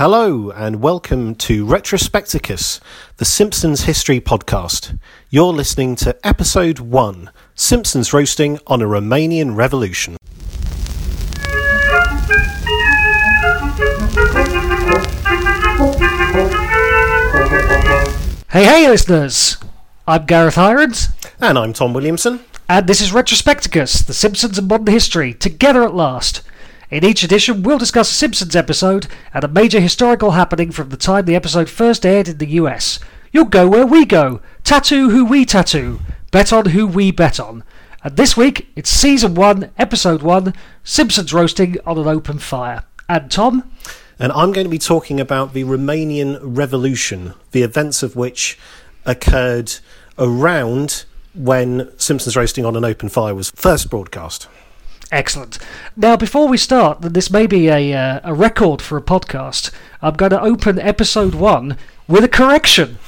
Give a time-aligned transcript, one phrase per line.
[0.00, 2.80] Hello, and welcome to Retrospecticus,
[3.18, 4.98] the Simpsons History Podcast.
[5.28, 10.16] You're listening to Episode 1 Simpsons Roasting on a Romanian Revolution.
[18.50, 19.58] Hey, hey, listeners!
[20.08, 21.10] I'm Gareth Irons,
[21.40, 22.40] And I'm Tom Williamson.
[22.68, 26.42] and this is Retrospecticus, The Simpsons and Modern History, together at last.
[26.90, 30.96] In each edition, we'll discuss a Simpsons episode and a major historical happening from the
[30.96, 32.98] time the episode first aired in the US.
[33.30, 36.00] You'll go where we go, tattoo who we tattoo,
[36.32, 37.62] bet on who we bet on.
[38.02, 42.82] And this week, it's Season 1, Episode 1, Simpsons Roasting on an Open Fire.
[43.08, 43.70] And Tom?
[44.18, 48.58] And I'm going to be talking about the Romanian Revolution, the events of which
[49.06, 49.74] occurred
[50.18, 54.48] around when Simpsons Roasting on an Open Fire was first broadcast.
[55.12, 55.58] Excellent.
[55.96, 59.72] Now, before we start, this may be a, uh, a record for a podcast.
[60.00, 62.98] I'm going to open episode one with a correction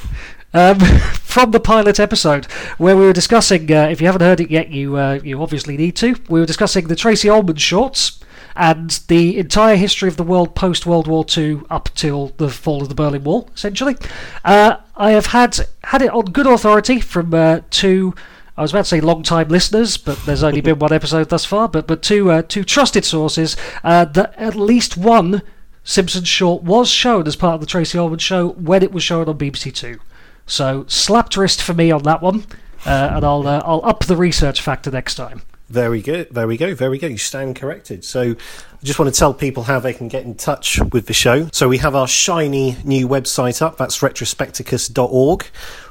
[0.52, 0.80] um,
[1.12, 3.70] from the pilot episode where we were discussing.
[3.70, 6.16] Uh, if you haven't heard it yet, you uh, you obviously need to.
[6.28, 8.20] We were discussing the Tracey Ullman shorts
[8.54, 12.82] and the entire history of the world post World War II up till the fall
[12.82, 13.96] of the Berlin Wall, essentially.
[14.44, 18.14] Uh, I have had had it on good authority from uh, two.
[18.56, 21.68] I was about to say long-time listeners, but there's only been one episode thus far.
[21.68, 25.42] But but two uh, two trusted sources uh, that at least one
[25.84, 29.28] Simpsons short was shown as part of the Tracey Ullman show when it was shown
[29.28, 29.98] on BBC Two.
[30.46, 32.46] So slapped wrist for me on that one,
[32.84, 35.42] uh, and I'll uh, I'll up the research factor next time.
[35.72, 36.24] There we go.
[36.24, 36.74] There we go.
[36.74, 37.06] There we go.
[37.06, 38.04] You stand corrected.
[38.04, 41.14] So, I just want to tell people how they can get in touch with the
[41.14, 41.48] show.
[41.50, 43.78] So, we have our shiny new website up.
[43.78, 45.46] That's retrospecticus.org.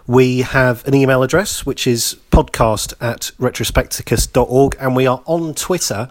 [0.08, 4.76] We have an email address, which is podcast at retrospecticus.org.
[4.80, 6.10] And we are on Twitter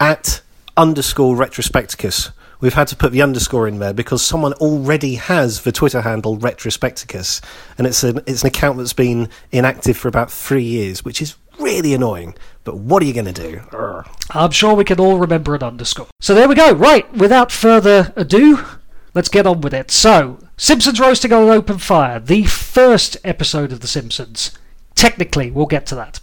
[0.00, 0.42] at
[0.76, 2.30] underscore retrospecticus.
[2.60, 6.38] We've had to put the underscore in there because someone already has the Twitter handle
[6.38, 7.42] Retrospecticus,
[7.76, 11.36] and it's an it's an account that's been inactive for about three years, which is
[11.58, 12.34] really annoying.
[12.64, 13.60] But what are you going to do?
[14.30, 16.06] I'm sure we can all remember an underscore.
[16.20, 16.72] So there we go.
[16.72, 18.64] Right, without further ado,
[19.16, 19.90] let's get on with it.
[19.90, 24.56] So, Simpsons Roasting on an Open Fire, the first episode of The Simpsons.
[24.94, 26.20] Technically, we'll get to that.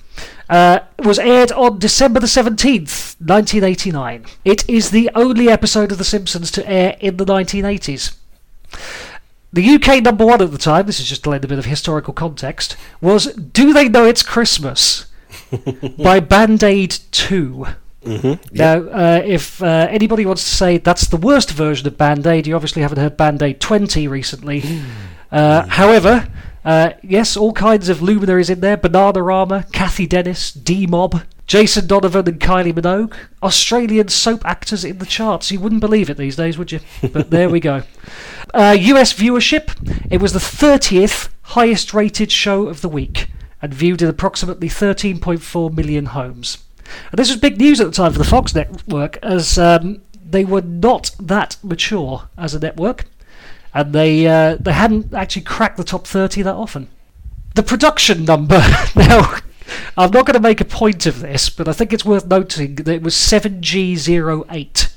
[0.47, 4.25] Uh, was aired on December the 17th, 1989.
[4.45, 8.15] It is the only episode of The Simpsons to air in the 1980s.
[9.51, 11.65] The UK number one at the time, this is just to lend a bit of
[11.65, 15.07] historical context, was Do They Know It's Christmas?
[15.97, 17.65] by Band Aid 2.
[18.51, 22.47] Now, uh, if uh, anybody wants to say that's the worst version of Band Aid,
[22.47, 24.63] you obviously haven't heard Band Aid 20 recently.
[25.31, 26.27] Uh, however,
[26.65, 32.27] uh, yes, all kinds of luminaries in there Bananarama, Cathy Dennis, D Mob, Jason Donovan,
[32.27, 33.13] and Kylie Minogue.
[33.41, 35.51] Australian soap actors in the charts.
[35.51, 36.79] You wouldn't believe it these days, would you?
[37.11, 37.83] But there we go.
[38.53, 39.71] Uh, US viewership
[40.09, 43.27] it was the 30th highest rated show of the week
[43.61, 46.59] and viewed in approximately 13.4 million homes.
[47.11, 50.45] And this was big news at the time for the Fox network, as um, they
[50.45, 53.05] were not that mature as a network,
[53.73, 56.89] and they uh, they hadn't actually cracked the top 30 that often.
[57.55, 58.59] The production number
[58.95, 59.37] now.
[59.95, 62.75] I'm not going to make a point of this, but I think it's worth noting
[62.75, 64.93] that it was 7G08.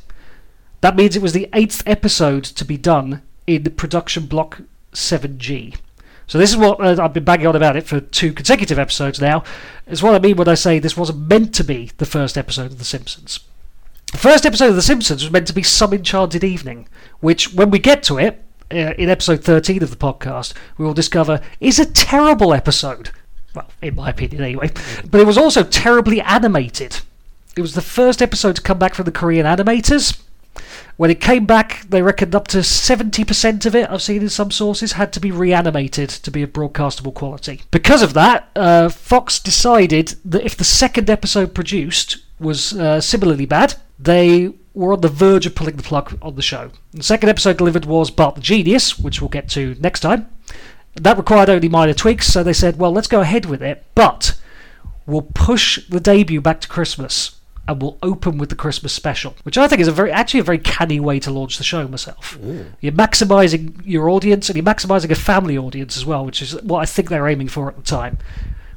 [0.80, 5.76] That means it was the eighth episode to be done in production block 7G.
[6.26, 9.20] So this is what uh, I've been banging on about it for two consecutive episodes
[9.20, 9.44] now.
[9.86, 12.72] It's what I mean when I say this wasn't meant to be the first episode
[12.72, 13.40] of The Simpsons.
[14.12, 16.88] The first episode of The Simpsons was meant to be Some Enchanted Evening,
[17.20, 18.42] which, when we get to it,
[18.72, 23.10] uh, in episode 13 of the podcast, we will discover is a terrible episode.
[23.54, 24.70] Well, in my opinion, anyway.
[25.08, 27.00] But it was also terribly animated.
[27.56, 30.20] It was the first episode to come back from the Korean animators.
[30.96, 34.50] When it came back, they reckoned up to 70% of it, I've seen in some
[34.50, 37.62] sources, had to be reanimated to be of broadcastable quality.
[37.70, 43.46] Because of that, uh, Fox decided that if the second episode produced was uh, similarly
[43.46, 46.70] bad, they were on the verge of pulling the plug on the show.
[46.92, 50.28] The second episode delivered was Bart the Genius, which we'll get to next time.
[50.94, 54.38] That required only minor tweaks, so they said, well, let's go ahead with it, but
[55.04, 57.35] we'll push the debut back to Christmas
[57.68, 60.44] and we'll open with the Christmas special, which I think is a very actually a
[60.44, 62.38] very canny way to launch the show myself.
[62.80, 66.80] You're maximising your audience and you're maximising a family audience as well, which is what
[66.80, 68.18] I think they're aiming for at the time,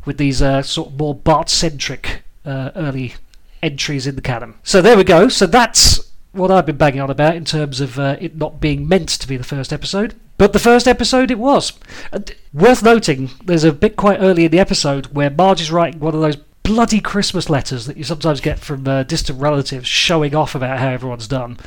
[0.06, 3.16] with these uh, sort of more Bart-centric uh, early
[3.62, 4.56] entries in the canon.
[4.64, 5.28] So there we go.
[5.28, 8.88] So that's what I've been banging on about in terms of uh, it not being
[8.88, 10.16] meant to be the first episode.
[10.38, 11.74] But the first episode it was.
[12.14, 16.00] And worth noting, there's a bit quite early in the episode where Marge is writing
[16.00, 20.36] one of those bloody Christmas letters that you sometimes get from uh, distant relatives showing
[20.36, 21.58] off about how everyone's done.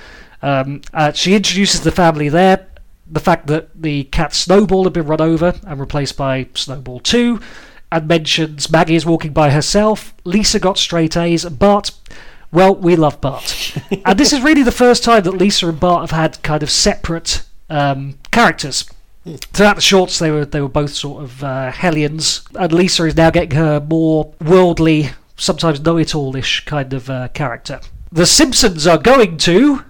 [0.42, 2.68] Um, uh, she introduces the family there.
[3.10, 7.40] The fact that the cat Snowball had been run over and replaced by Snowball 2,
[7.90, 10.14] and mentions Maggie is walking by herself.
[10.24, 11.44] Lisa got straight A's.
[11.44, 11.90] Bart,
[12.50, 13.76] well, we love Bart.
[14.04, 16.70] and this is really the first time that Lisa and Bart have had kind of
[16.70, 18.88] separate um, characters.
[19.24, 23.16] Throughout the shorts, they were they were both sort of uh, hellions, and Lisa is
[23.16, 27.80] now getting her more worldly, sometimes know-it-all-ish kind of uh, character.
[28.10, 29.84] The Simpsons are going to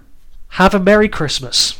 [0.49, 1.79] have a Merry Christmas.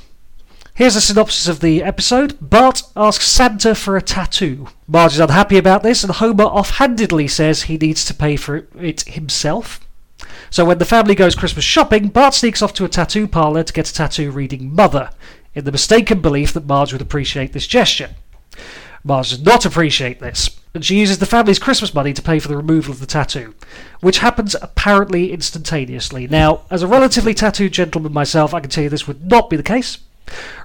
[0.73, 2.35] Here's a synopsis of the episode.
[2.41, 4.69] Bart asks Santa for a tattoo.
[4.87, 9.01] Marge is unhappy about this, and Homer offhandedly says he needs to pay for it
[9.03, 9.79] himself.
[10.49, 13.73] So when the family goes Christmas shopping, Bart sneaks off to a tattoo parlour to
[13.73, 15.11] get a tattoo reading Mother,
[15.55, 18.11] in the mistaken belief that Marge would appreciate this gesture.
[19.03, 22.47] Marge does not appreciate this, and she uses the family's Christmas money to pay for
[22.47, 23.53] the removal of the tattoo,
[23.99, 26.27] which happens apparently instantaneously.
[26.27, 29.57] Now, as a relatively tattooed gentleman myself, I can tell you this would not be
[29.57, 29.97] the case.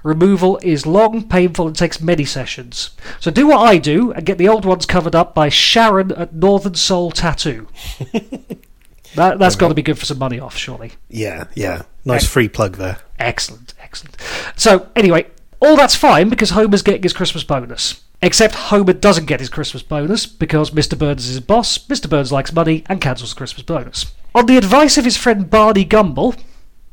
[0.03, 2.91] Removal is long, painful, and takes many sessions.
[3.19, 6.33] So do what I do and get the old ones covered up by Sharon at
[6.33, 7.67] Northern Soul Tattoo.
[8.13, 9.59] that, that's uh-huh.
[9.59, 10.93] got to be good for some money off, surely.
[11.09, 11.83] Yeah, yeah.
[12.05, 12.99] Nice free plug there.
[13.19, 14.17] Excellent, excellent.
[14.55, 15.27] So, anyway,
[15.59, 18.03] all that's fine because Homer's getting his Christmas bonus.
[18.21, 20.97] Except Homer doesn't get his Christmas bonus because Mr.
[20.97, 22.09] Burns is his boss, Mr.
[22.09, 24.13] Burns likes money, and cancels the Christmas bonus.
[24.35, 26.35] On the advice of his friend Barney Gumble,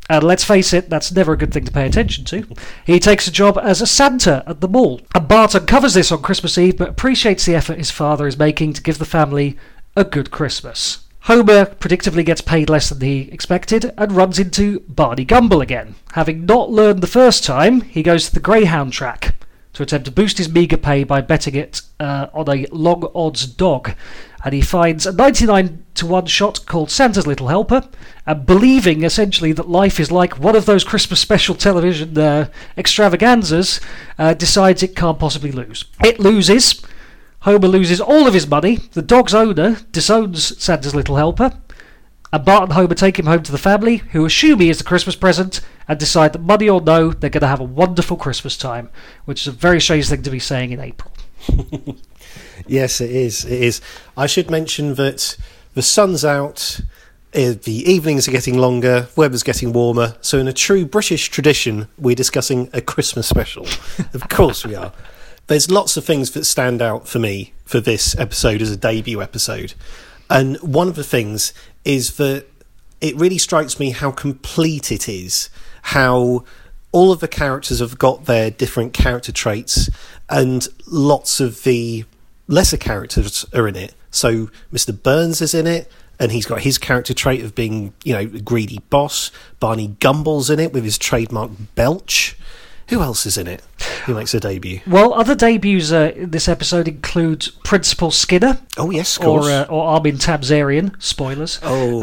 [0.08, 2.46] and let's face it, that's never a good thing to pay attention to.
[2.84, 5.00] He takes a job as a Santa at the mall.
[5.16, 8.74] And Bart uncovers this on Christmas Eve, but appreciates the effort his father is making
[8.74, 9.58] to give the family
[9.96, 11.05] a good Christmas.
[11.26, 15.96] Homer predictably gets paid less than he expected and runs into Barney Gumble again.
[16.12, 19.34] Having not learned the first time, he goes to the Greyhound track
[19.72, 23.44] to attempt to boost his meagre pay by betting it uh, on a long odds
[23.44, 23.96] dog.
[24.44, 27.88] And he finds a 99 to 1 shot called Santa's Little Helper,
[28.24, 33.80] and believing essentially that life is like one of those Christmas special television uh, extravaganzas,
[34.16, 35.86] uh, decides it can't possibly lose.
[36.04, 36.84] It loses.
[37.46, 38.76] Homer loses all of his money.
[38.92, 41.52] The dog's owner disowns Santa's Little Helper.
[42.32, 44.84] And Bart and Homer take him home to the family, who assume he is the
[44.84, 48.58] Christmas present, and decide that money or no, they're going to have a wonderful Christmas
[48.58, 48.90] time,
[49.24, 51.12] which is a very strange thing to be saying in April.
[52.66, 53.44] Yes, it is.
[53.44, 53.80] It is.
[54.16, 55.36] I should mention that
[55.74, 56.80] the sun's out,
[57.34, 60.16] uh, the evenings are getting longer, weather's getting warmer.
[60.20, 63.66] So, in a true British tradition, we're discussing a Christmas special.
[64.14, 64.92] of course, we are.
[65.48, 69.22] There's lots of things that stand out for me for this episode as a debut
[69.22, 69.74] episode.
[70.28, 71.52] And one of the things
[71.84, 72.46] is that
[73.00, 75.48] it really strikes me how complete it is,
[75.82, 76.44] how
[76.90, 79.88] all of the characters have got their different character traits,
[80.28, 82.04] and lots of the
[82.48, 83.94] lesser characters are in it.
[84.10, 85.00] So Mr.
[85.00, 88.40] Burns is in it, and he's got his character trait of being, you know, a
[88.40, 89.30] greedy boss.
[89.60, 92.36] Barney Gumble's in it with his trademark belch.
[92.88, 93.62] Who else is in it?
[94.04, 94.80] Who makes a debut?
[94.86, 99.64] Well, other debuts uh, in this episode include Principal Skinner Oh yes, of or, uh,
[99.64, 101.00] or Armin Tamzarian.
[101.02, 101.58] Spoilers.
[101.64, 101.98] oh,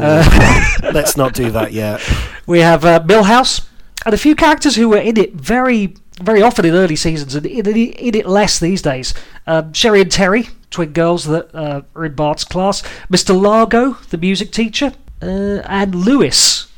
[0.92, 2.00] let's not do that yet.
[2.46, 3.66] We have uh, Milhouse
[4.04, 7.46] and a few characters who were in it very, very often in early seasons and
[7.46, 9.14] in, in it less these days.
[9.46, 12.82] Um, Sherry and Terry, twin girls that uh, are in Bart's class.
[13.10, 13.34] Mr.
[13.40, 14.92] Largo, the music teacher,
[15.22, 16.70] uh, and Lewis,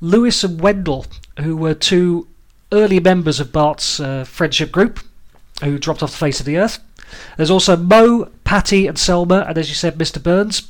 [0.00, 1.06] Lewis and Wendell,
[1.40, 2.28] who were two
[2.72, 5.00] early members of Bart's uh, friendship group,
[5.62, 6.78] who dropped off the face of the earth.
[7.36, 10.22] There's also Moe, Patty, and Selma, and as you said, Mr.
[10.22, 10.68] Burns.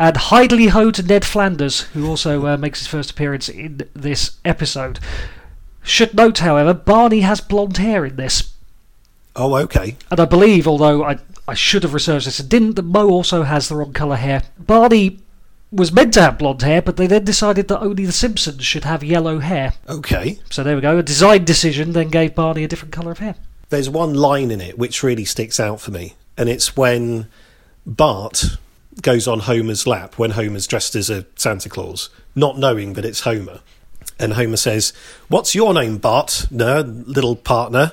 [0.00, 4.38] And Hidely Ho to Ned Flanders, who also uh, makes his first appearance in this
[4.44, 5.00] episode.
[5.82, 8.52] Should note, however, Barney has blonde hair in this.
[9.34, 9.96] Oh, okay.
[10.10, 11.18] And I believe, although I,
[11.48, 14.44] I should have researched this and didn't, that Moe also has the wrong colour hair.
[14.58, 15.18] Barney
[15.70, 18.84] was meant to have blonde hair, but they then decided that only the Simpsons should
[18.84, 19.74] have yellow hair.
[19.88, 20.38] Okay.
[20.50, 20.98] So there we go.
[20.98, 23.34] A design decision then gave Barney a different colour of hair.
[23.68, 27.28] There's one line in it which really sticks out for me, and it's when
[27.84, 28.56] Bart
[29.02, 33.20] goes on Homer's lap when Homer's dressed as a Santa Claus, not knowing that it's
[33.20, 33.60] Homer.
[34.18, 34.92] And Homer says,
[35.28, 36.46] What's your name, Bart?
[36.50, 37.92] No, little partner.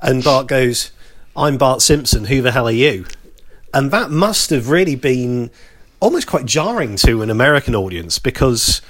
[0.00, 0.90] And Bart goes,
[1.36, 2.24] I'm Bart Simpson.
[2.24, 3.06] Who the hell are you?
[3.72, 5.50] And that must have really been
[6.06, 8.80] almost quite jarring to an American audience because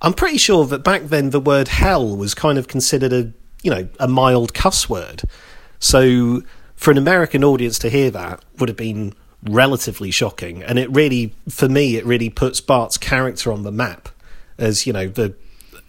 [0.00, 3.32] I'm pretty sure that back then the word hell was kind of considered a,
[3.64, 5.22] you know, a mild cuss word.
[5.80, 6.42] So
[6.76, 10.62] for an American audience to hear that would have been relatively shocking.
[10.62, 14.08] And it really, for me, it really puts Bart's character on the map
[14.56, 15.34] as, you know, the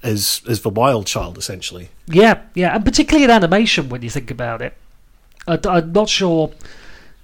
[0.01, 1.89] as as the wild child essentially.
[2.07, 4.73] Yeah, yeah, and particularly in animation when you think about it.
[5.47, 6.51] I, am not sure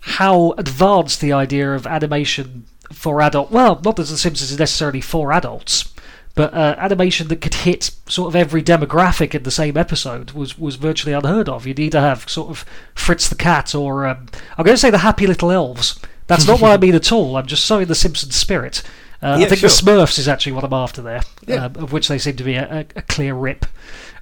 [0.02, 3.52] how advanced the idea of animation for adult.
[3.52, 5.94] Well, not that The Simpsons is necessarily for adults,
[6.36, 10.58] But uh, animation that could hit sort of every demographic in the same episode was,
[10.58, 11.66] was virtually unheard of.
[11.66, 12.64] You'd either have sort of
[12.96, 14.28] Fritz the Cat or um,
[14.58, 16.00] I'm going to say the Happy Little Elves.
[16.28, 17.38] That's not what I mean at all.
[17.38, 18.84] I'm just sowing the Simpsons spirit.
[19.22, 19.70] Uh, Yeah, I think sure.
[19.70, 21.66] the Smurfs is actually what I'm after there, Yeah.
[21.66, 23.66] um, of which they seem to be a, a, a clear rip.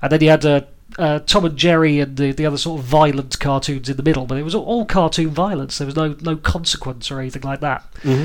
[0.01, 0.61] And then you had uh,
[0.97, 4.25] uh, Tom and Jerry and the, the other sort of violent cartoons in the middle,
[4.25, 5.77] but it was all, all cartoon violence.
[5.77, 7.83] There was no no consequence or anything like that.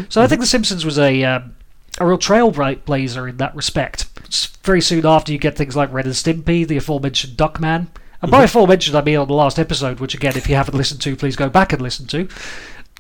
[0.09, 1.57] So I think The Simpsons was a um,
[1.99, 4.07] a real trailblazer in that respect.
[4.25, 7.89] It's very soon after you get things like Ren and Stimpy, the aforementioned Duckman.
[8.23, 11.01] And by aforementioned, I mean on the last episode, which again, if you haven't listened
[11.03, 12.29] to, please go back and listen to.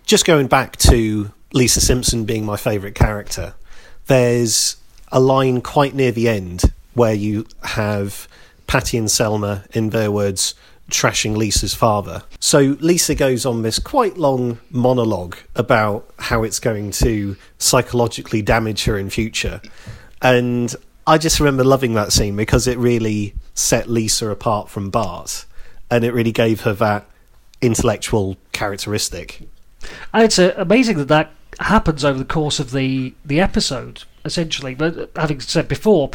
[0.05, 3.55] just going back to Lisa Simpson being my favourite character,
[4.07, 4.77] there's
[5.13, 6.63] a line quite near the end
[6.95, 8.27] where you have
[8.71, 10.55] Patty and Selma, in their words,
[10.93, 12.23] trashing Lisa's father.
[12.39, 18.85] So Lisa goes on this quite long monologue about how it's going to psychologically damage
[18.85, 19.61] her in future.
[20.23, 20.73] And
[21.05, 25.47] I just remember loving that scene because it really set Lisa apart from Bart
[25.91, 27.07] and it really gave her that
[27.61, 29.49] intellectual characteristic.
[30.15, 34.77] And it's uh, amazing that that happens over the course of the, the episode, essentially.
[34.77, 36.11] But uh, having said before,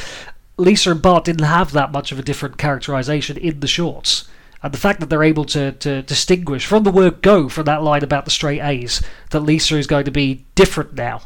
[0.58, 4.28] Lisa and Bart didn't have that much of a different characterization in the shorts.
[4.64, 7.84] And the fact that they're able to, to distinguish from the word go from that
[7.84, 11.24] line about the straight A's that Lisa is going to be different now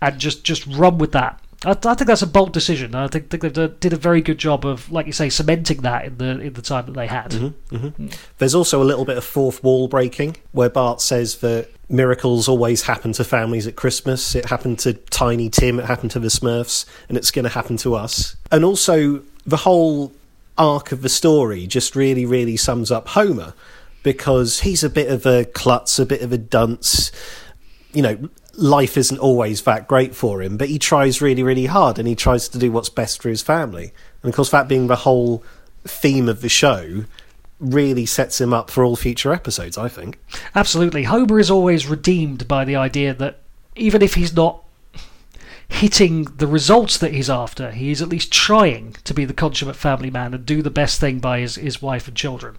[0.00, 1.40] and just, just run with that.
[1.64, 2.94] I, I think that's a bold decision.
[2.94, 5.82] I think, think they did did a very good job of, like you say, cementing
[5.82, 7.32] that in the in the time that they had.
[7.32, 8.02] Mm-hmm, mm-hmm.
[8.04, 8.18] Mm.
[8.38, 12.82] There's also a little bit of fourth wall breaking where Bart says that miracles always
[12.82, 14.34] happen to families at Christmas.
[14.34, 17.76] It happened to Tiny Tim, it happened to the Smurfs, and it's going to happen
[17.78, 18.36] to us.
[18.52, 20.12] And also, the whole
[20.56, 23.54] arc of the story just really, really sums up Homer
[24.02, 27.10] because he's a bit of a klutz, a bit of a dunce.
[27.92, 31.98] You know, life isn't always that great for him, but he tries really, really hard
[31.98, 33.92] and he tries to do what's best for his family.
[34.22, 35.44] And of course, that being the whole
[35.84, 37.04] theme of the show
[37.60, 40.18] really sets him up for all future episodes, I think.
[40.56, 41.04] Absolutely.
[41.04, 43.38] Homer is always redeemed by the idea that
[43.76, 44.64] even if he's not
[45.68, 49.76] hitting the results that he's after, he is at least trying to be the consummate
[49.76, 52.56] family man and do the best thing by his, his wife and children.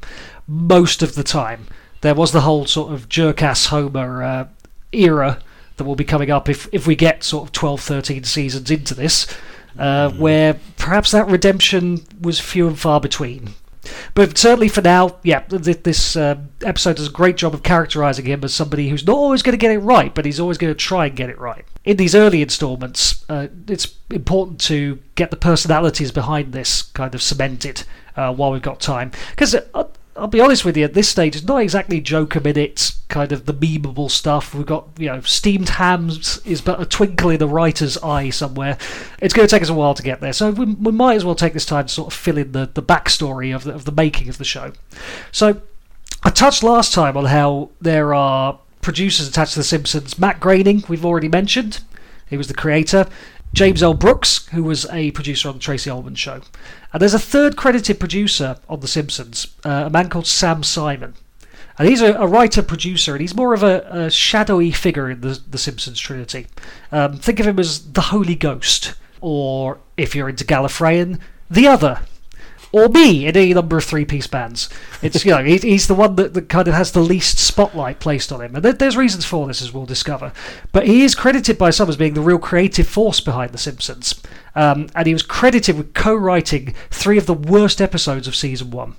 [0.48, 1.68] Most of the time.
[2.02, 4.48] There was the whole sort of jerk ass Homer uh,
[4.94, 5.42] era
[5.80, 8.94] that will be coming up if, if we get sort of 12, 13 seasons into
[8.94, 9.26] this,
[9.80, 13.56] uh, where perhaps that redemption was few and far between.
[14.14, 18.26] But certainly for now, yeah, th- this um episode does a great job of characterizing
[18.26, 20.72] him as somebody who's not always going to get it right, but he's always going
[20.72, 21.66] to try and get it right.
[21.86, 27.22] In these early installments, uh, it's important to get the personalities behind this kind of
[27.22, 27.84] cemented
[28.16, 29.12] uh, while we've got time.
[29.32, 29.88] Because uh,
[30.20, 33.46] I'll be honest with you, at this stage, it's not exactly Joker minutes, kind of
[33.46, 34.54] the memeable stuff.
[34.54, 38.78] We've got, you know, steamed hams is but a twinkle in a writer's eye somewhere.
[39.22, 41.26] It's going to take us a while to get there, so we, we might as
[41.26, 43.86] well take this time to sort of fill in the, the backstory of the, of
[43.86, 44.74] the making of the show.
[45.32, 45.62] So,
[46.22, 50.20] I touched last time on how there are producers attached to The Simpsons.
[50.20, 51.80] Matt Groening, we've already mentioned,
[52.30, 53.08] he was the creator.
[53.54, 53.94] James L.
[53.94, 56.42] Brooks, who was a producer on the Tracey Ullman show.
[56.92, 61.14] And there's a third credited producer on The Simpsons, uh, a man called Sam Simon.
[61.78, 65.22] And he's a, a writer producer, and he's more of a, a shadowy figure in
[65.22, 66.48] the, the Simpsons trinity.
[66.92, 71.20] Um, think of him as the Holy Ghost, or if you're into Gallifreyan,
[71.50, 72.02] the Other,
[72.72, 74.70] or me in any number of three-piece bands.
[75.02, 78.00] It's you know he, he's the one that, that kind of has the least spotlight
[78.00, 80.32] placed on him, and there, there's reasons for this as we'll discover.
[80.72, 84.22] But he is credited by some as being the real creative force behind The Simpsons,
[84.56, 88.96] um, and he was credited with co-writing three of the worst episodes of season one.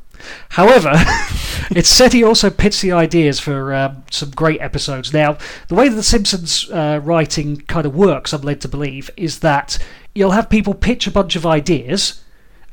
[0.51, 0.93] However,
[1.71, 5.13] it's said he also pitched the ideas for um, some great episodes.
[5.13, 9.11] Now, the way that The Simpsons uh, writing kind of works, I'm led to believe,
[9.17, 9.79] is that
[10.15, 12.23] you'll have people pitch a bunch of ideas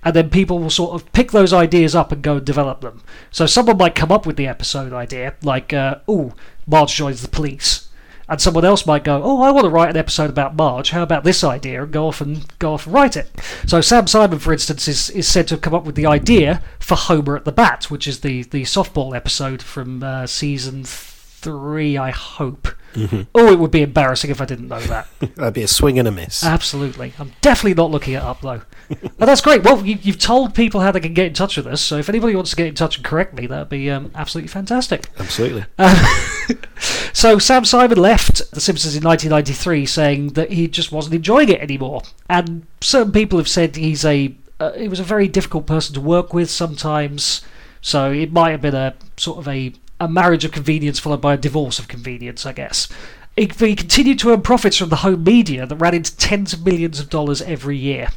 [0.07, 3.01] and then people will sort of pick those ideas up and go and develop them.
[3.29, 6.31] So someone might come up with the episode idea, like, uh, "Oh,
[6.65, 7.89] Marge joins the police,"
[8.29, 10.91] and someone else might go, "Oh, I want to write an episode about Marge.
[10.91, 13.29] How about this idea?" and go off and go off and write it.
[13.65, 16.61] So Sam Simon, for instance, is, is said to have come up with the idea
[16.79, 21.97] for Homer at the Bat, which is the the softball episode from uh, season three,
[21.97, 22.69] I hope.
[23.35, 25.07] Oh, it would be embarrassing if I didn't know that.
[25.35, 26.43] That'd be a swing and a miss.
[26.43, 27.13] Absolutely.
[27.19, 28.61] I'm definitely not looking it up, though.
[28.89, 29.63] But that's great.
[29.63, 32.09] Well, you, you've told people how they can get in touch with us, so if
[32.09, 35.07] anybody wants to get in touch and correct me, that'd be um, absolutely fantastic.
[35.19, 35.65] Absolutely.
[37.17, 41.59] So Sam Simon left The Simpsons in 1993 saying that he just wasn't enjoying it
[41.59, 42.03] anymore.
[42.29, 45.99] And certain people have said he's a uh, he was a very difficult person to
[45.99, 47.41] work with sometimes.
[47.81, 51.33] So it might have been a sort of a, a marriage of convenience followed by
[51.33, 52.87] a divorce of convenience, I guess.
[53.35, 56.99] He continued to earn profits from the home media that ran into tens of millions
[56.99, 58.09] of dollars every year.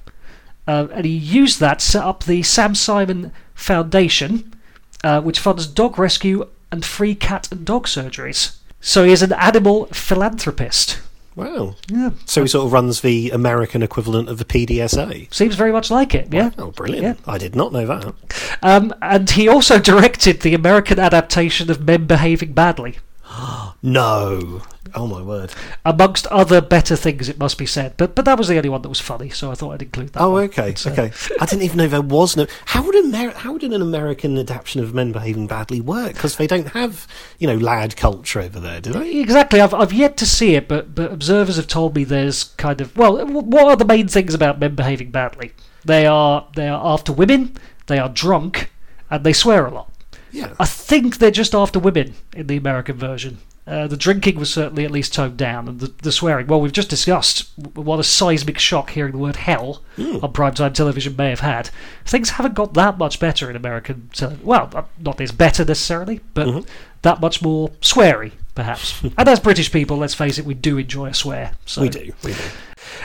[0.66, 4.54] Uh, and he used that to set up the Sam Simon Foundation,
[5.02, 8.56] uh, which funds dog rescue and free cat and dog surgeries.
[8.80, 11.00] So he is an animal philanthropist.
[11.36, 11.76] Wow.
[11.88, 12.10] Yeah.
[12.26, 15.32] So he sort of runs the American equivalent of the PDSA.
[15.32, 16.50] Seems very much like it, yeah.
[16.58, 17.18] Oh, brilliant.
[17.18, 17.32] Yeah.
[17.32, 18.14] I did not know that.
[18.62, 22.98] Um, and he also directed the American adaptation of Men Behaving Badly,
[23.82, 24.62] No.
[24.94, 25.52] Oh, my word.
[25.84, 27.94] amongst other better things, it must be said.
[27.96, 30.08] But but that was the only one that was funny, so I thought I'd include
[30.14, 30.20] that.
[30.22, 30.44] Oh, one.
[30.44, 30.74] okay.
[30.74, 31.12] So- uh, Okay.
[31.40, 32.46] I didn't even know there was no.
[32.66, 36.14] How would, Amer- how would an American adaptation of Men Behaving Badly work?
[36.14, 37.06] Because they don't have,
[37.38, 39.20] you know, lad culture over there, do they?
[39.20, 39.60] Exactly.
[39.60, 42.96] I've I've yet to see it, but but observers have told me there's kind of
[42.96, 45.52] well, what are the main things about men behaving badly?
[45.84, 47.56] They are they are after women,
[47.86, 48.70] they are drunk,
[49.08, 49.90] and they swear a lot.
[50.32, 50.54] Yeah.
[50.58, 53.38] I think they're just after women in the American version.
[53.66, 56.46] Uh, the drinking was certainly at least toned down, and the, the swearing.
[56.46, 61.14] Well, we've just discussed what a seismic shock hearing the word hell on primetime television
[61.16, 61.70] may have had.
[62.04, 64.44] Things haven't got that much better in American television.
[64.44, 66.64] Well, uh, not as better necessarily, but
[67.02, 69.00] that much more sweary, perhaps.
[69.16, 71.52] and as British people, let's face it, we do enjoy a swear.
[71.66, 71.82] So.
[71.82, 72.12] We do.
[72.24, 72.40] We do.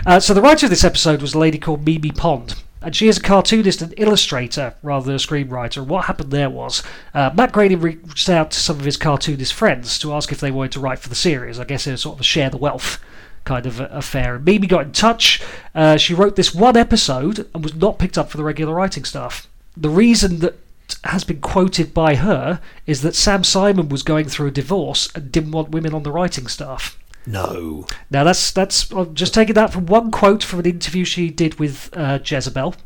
[0.05, 2.55] Uh, so the writer of this episode was a lady called Mimi Pond.
[2.85, 5.83] And she is a cartoonist and illustrator rather than a screenwriter.
[5.83, 6.83] What happened there was
[7.15, 10.51] uh, Matt Groening reached out to some of his cartoonist friends to ask if they
[10.51, 11.59] wanted to write for the series.
[11.59, 13.03] I guess it was sort of a share the wealth
[13.43, 14.35] kind of affair.
[14.35, 15.41] And Mimi got in touch.
[15.73, 19.03] Uh, she wrote this one episode and was not picked up for the regular writing
[19.03, 19.47] staff.
[19.75, 20.59] The reason that
[21.05, 25.31] has been quoted by her is that Sam Simon was going through a divorce and
[25.31, 26.99] didn't want women on the writing staff.
[27.27, 27.86] No.
[28.12, 31.60] Now that's that's I'm just taking that from one quote from an interview she did
[31.60, 32.74] with uh, Jezebel.
[32.74, 32.77] So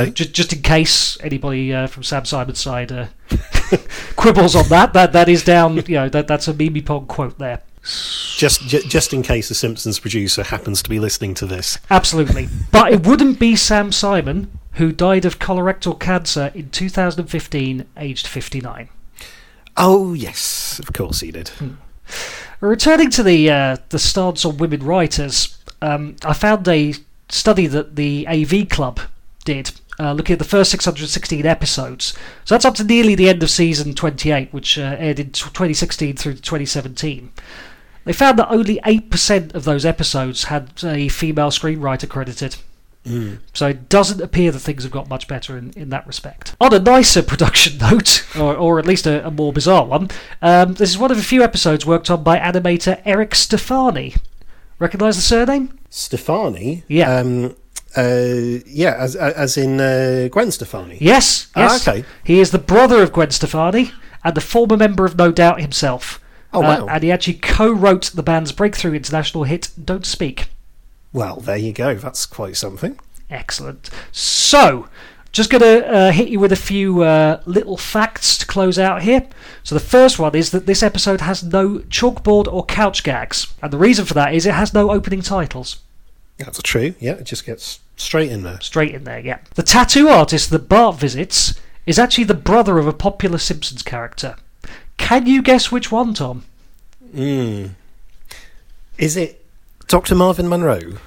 [0.00, 0.10] Okay.
[0.10, 3.06] just just in case anybody uh, from Sam Simon's side uh,
[4.16, 5.76] quibbles on that, that that is down.
[5.76, 7.62] You know that that's a Mimi Pond quote there.
[8.36, 11.78] Just, ju- just in case the Simpsons producer happens to be listening to this.
[11.88, 18.26] Absolutely, but it wouldn't be Sam Simon who died of colorectal cancer in 2015, aged
[18.26, 18.88] 59.
[19.78, 21.50] Oh yes, of course he did.
[22.60, 26.94] Returning to the uh, the stance on women writers, um, I found a
[27.28, 29.00] study that the AV Club
[29.44, 32.14] did, uh, looking at the first 616 episodes.
[32.44, 36.16] So that's up to nearly the end of season 28, which uh, aired in 2016
[36.16, 37.32] through 2017.
[38.04, 42.56] They found that only 8% of those episodes had a female screenwriter credited.
[43.54, 46.54] So it doesn't appear that things have got much better in, in that respect.
[46.60, 50.10] On a nicer production note, or, or at least a, a more bizarre one,
[50.42, 54.14] um, this is one of a few episodes worked on by animator Eric Stefani.
[54.78, 55.78] Recognise the surname?
[55.88, 56.84] Stefani.
[56.88, 57.10] Yeah.
[57.16, 57.56] Um,
[57.96, 60.98] uh, yeah, as as in uh, Gwen Stefani.
[61.00, 61.88] Yes, Ah, yes.
[61.88, 62.04] okay.
[62.22, 63.90] He is the brother of Gwen Stefani
[64.22, 66.20] and the former member of No Doubt himself.
[66.52, 66.86] Oh, Uh, wow.
[66.88, 70.46] and he actually co-wrote the band's breakthrough international hit "Don't Speak."
[71.12, 71.94] Well, there you go.
[71.94, 72.98] That's quite something.
[73.30, 73.90] Excellent.
[74.12, 74.88] So,
[75.32, 79.02] just going to uh, hit you with a few uh, little facts to close out
[79.02, 79.28] here.
[79.62, 83.52] So, the first one is that this episode has no chalkboard or couch gags.
[83.62, 85.78] And the reason for that is it has no opening titles.
[86.38, 86.94] That's true.
[87.00, 88.60] Yeah, it just gets straight in there.
[88.60, 89.38] Straight in there, yeah.
[89.54, 91.54] The tattoo artist that Bart visits
[91.86, 94.36] is actually the brother of a popular Simpsons character.
[94.96, 96.44] Can you guess which one, Tom?
[97.14, 97.70] Mm.
[98.96, 99.39] Is it
[99.90, 100.14] Dr.
[100.14, 100.98] Marvin Monroe?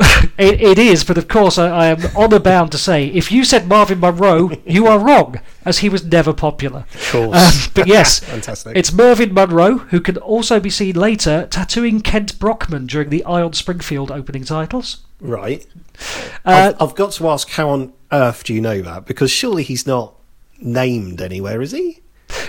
[0.36, 3.42] It, it is, but of course, I, I am honour bound to say if you
[3.44, 6.84] said Marvin Monroe, you are wrong, as he was never popular.
[6.94, 7.66] Of course.
[7.66, 8.76] Um, but yes, Fantastic.
[8.76, 13.42] it's Mervyn Monroe, who can also be seen later tattooing Kent Brockman during the Eye
[13.42, 14.98] on Springfield opening titles.
[15.20, 15.66] right.
[16.44, 19.04] Uh, I've, I've got to ask, how on earth do you know that?
[19.06, 20.14] Because surely he's not
[20.60, 22.00] named anywhere, is he?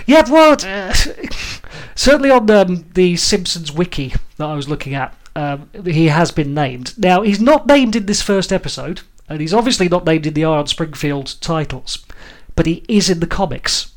[0.06, 0.92] yeah, well, uh,
[1.96, 6.54] certainly on um, the Simpsons wiki that I was looking at, um, he has been
[6.54, 6.94] named.
[6.98, 10.44] Now, he's not named in this first episode, and he's obviously not named in the
[10.44, 12.04] Eye on Springfield titles,
[12.56, 13.92] but he is in the comics.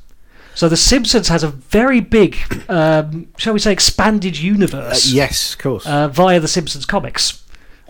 [0.55, 2.37] So The Simpsons has a very big,
[2.69, 5.85] um, shall we say, expanded Uh, universe yes, of course.
[5.87, 7.41] uh, via the Simpsons comics.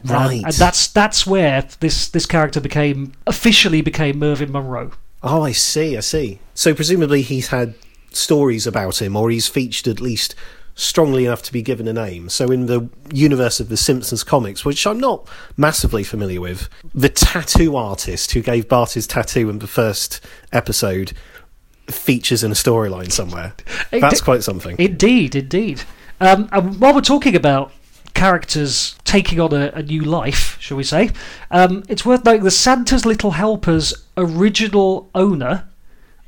[0.05, 0.41] Um, Right.
[0.43, 4.91] and that's that's where this this character became officially became Mervyn Monroe.
[5.21, 6.39] oh, I see, I see.
[6.53, 7.73] So presumably he's had
[8.11, 10.35] stories about him, or he's featured at least
[10.75, 12.29] strongly enough to be given a name.
[12.29, 17.09] So in the universe of the Simpsons comics, which I'm not massively familiar with, the
[17.09, 20.19] tattoo artist who gave Bart his tattoo in the first
[20.51, 21.13] episode
[21.87, 23.53] features in a storyline somewhere.
[23.91, 24.75] That's quite something.
[24.79, 25.81] Indeed, indeed.
[26.19, 27.71] Um, and while we're talking about
[28.13, 31.09] characters taking on a, a new life, shall we say,
[31.51, 35.67] um, it's worth noting that Santa's Little Helper's original owner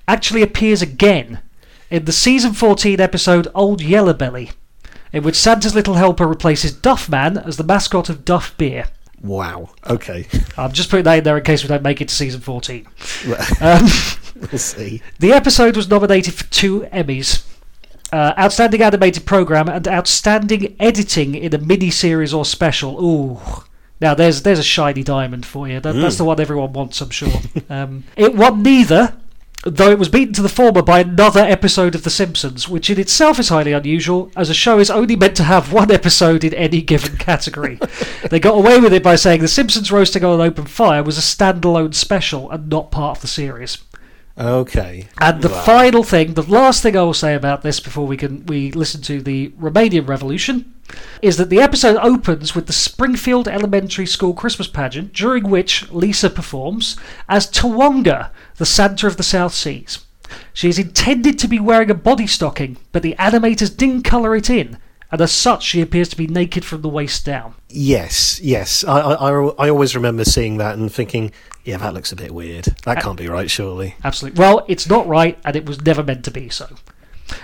[0.07, 1.39] actually appears again
[1.89, 4.51] in the season 14 episode Old Yeller-Belly,
[5.13, 8.85] in which Santa's Little Helper replaces Duff Man as the mascot of Duff Beer.
[9.21, 9.69] Wow.
[9.87, 10.27] Okay.
[10.57, 12.87] I'm just putting that in there in case we don't make it to season 14.
[13.61, 13.87] Um,
[14.51, 15.01] we'll see.
[15.19, 17.45] the episode was nominated for two Emmys.
[18.13, 23.03] Uh, outstanding animated program and outstanding editing in a mini series or special.
[23.03, 23.39] Ooh,
[23.99, 25.79] now there's there's a shiny diamond for you.
[25.79, 27.41] That, That's the one everyone wants, I'm sure.
[27.69, 29.15] um, it won neither,
[29.65, 32.99] though it was beaten to the former by another episode of The Simpsons, which in
[32.99, 36.53] itself is highly unusual, as a show is only meant to have one episode in
[36.53, 37.79] any given category.
[38.29, 41.17] they got away with it by saying The Simpsons roasting on an open fire was
[41.17, 43.79] a standalone special and not part of the series.
[44.37, 45.07] Okay.
[45.19, 45.61] And the Wow.
[45.63, 49.01] final thing, the last thing I will say about this before we can we listen
[49.03, 50.74] to the Romanian Revolution,
[51.21, 56.29] is that the episode opens with the Springfield Elementary School Christmas pageant, during which Lisa
[56.29, 60.05] performs as Tawonga, the Santa of the South Seas.
[60.53, 64.49] She is intended to be wearing a body stocking, but the animators didn't colour it
[64.49, 64.77] in,
[65.11, 67.55] and as such, she appears to be naked from the waist down.
[67.69, 68.83] Yes, yes.
[68.83, 71.31] I, I, I I always remember seeing that and thinking,
[71.63, 72.65] yeah, that looks a bit weird.
[72.83, 73.95] That can't be right, surely.
[74.03, 74.39] Absolutely.
[74.39, 76.67] Well, it's not right, and it was never meant to be so.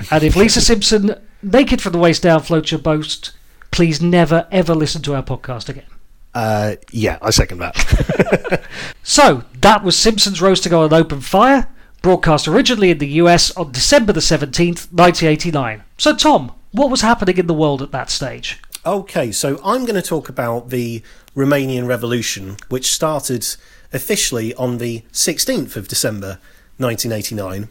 [0.10, 3.32] And if Lisa Simpson, naked from the waist down, floats your boat,
[3.72, 5.86] please never ever listen to our podcast again.
[6.34, 8.64] Uh, yeah, I second that.
[9.04, 11.68] So that was Simpsons roasting on an open fire,
[12.02, 15.84] broadcast originally in the US on December the 17th, 1989.
[15.98, 18.62] So, Tom, what was happening in the world at that stage?
[18.86, 21.04] Okay, so I'm going to talk about the
[21.36, 23.46] Romanian Revolution, which started
[23.92, 26.40] officially on the 16th of December
[26.78, 27.70] 1989.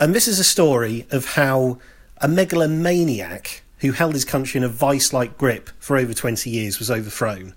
[0.00, 1.78] And this is a story of how
[2.22, 6.78] a megalomaniac who held his country in a vice like grip for over 20 years
[6.78, 7.54] was overthrown.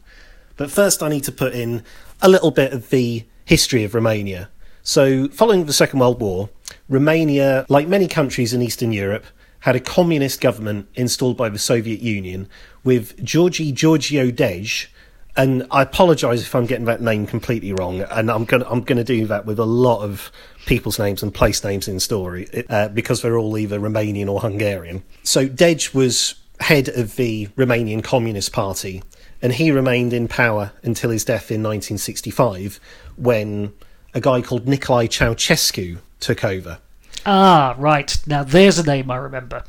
[0.57, 1.83] But first, I need to put in
[2.21, 4.49] a little bit of the history of Romania.
[4.81, 6.49] So, following the Second World War,
[6.89, 9.25] Romania, like many countries in Eastern Europe,
[9.61, 12.49] had a communist government installed by the Soviet Union
[12.83, 14.87] with Gheorghe Gheorghiu-Dej.
[15.35, 19.03] And I apologise if I'm getting that name completely wrong, and I'm gonna I'm gonna
[19.03, 20.31] do that with a lot of
[20.65, 25.03] people's names and place names in story uh, because they're all either Romanian or Hungarian.
[25.23, 29.01] So Dej was head of the Romanian Communist Party,
[29.41, 32.79] and he remained in power until his death in 1965,
[33.17, 33.73] when
[34.13, 36.79] a guy called Nicolae Ceausescu took over.
[37.25, 38.15] Ah, right.
[38.27, 39.63] Now there's a name I remember.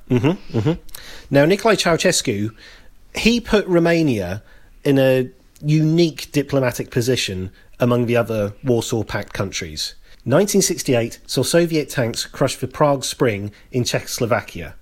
[1.30, 2.54] Now, Nicolae Ceausescu,
[3.14, 4.42] he put Romania
[4.84, 5.30] in a
[5.64, 7.50] unique diplomatic position
[7.80, 9.94] among the other Warsaw Pact countries.
[10.24, 14.74] 1968 saw Soviet tanks crush the Prague Spring in Czechoslovakia.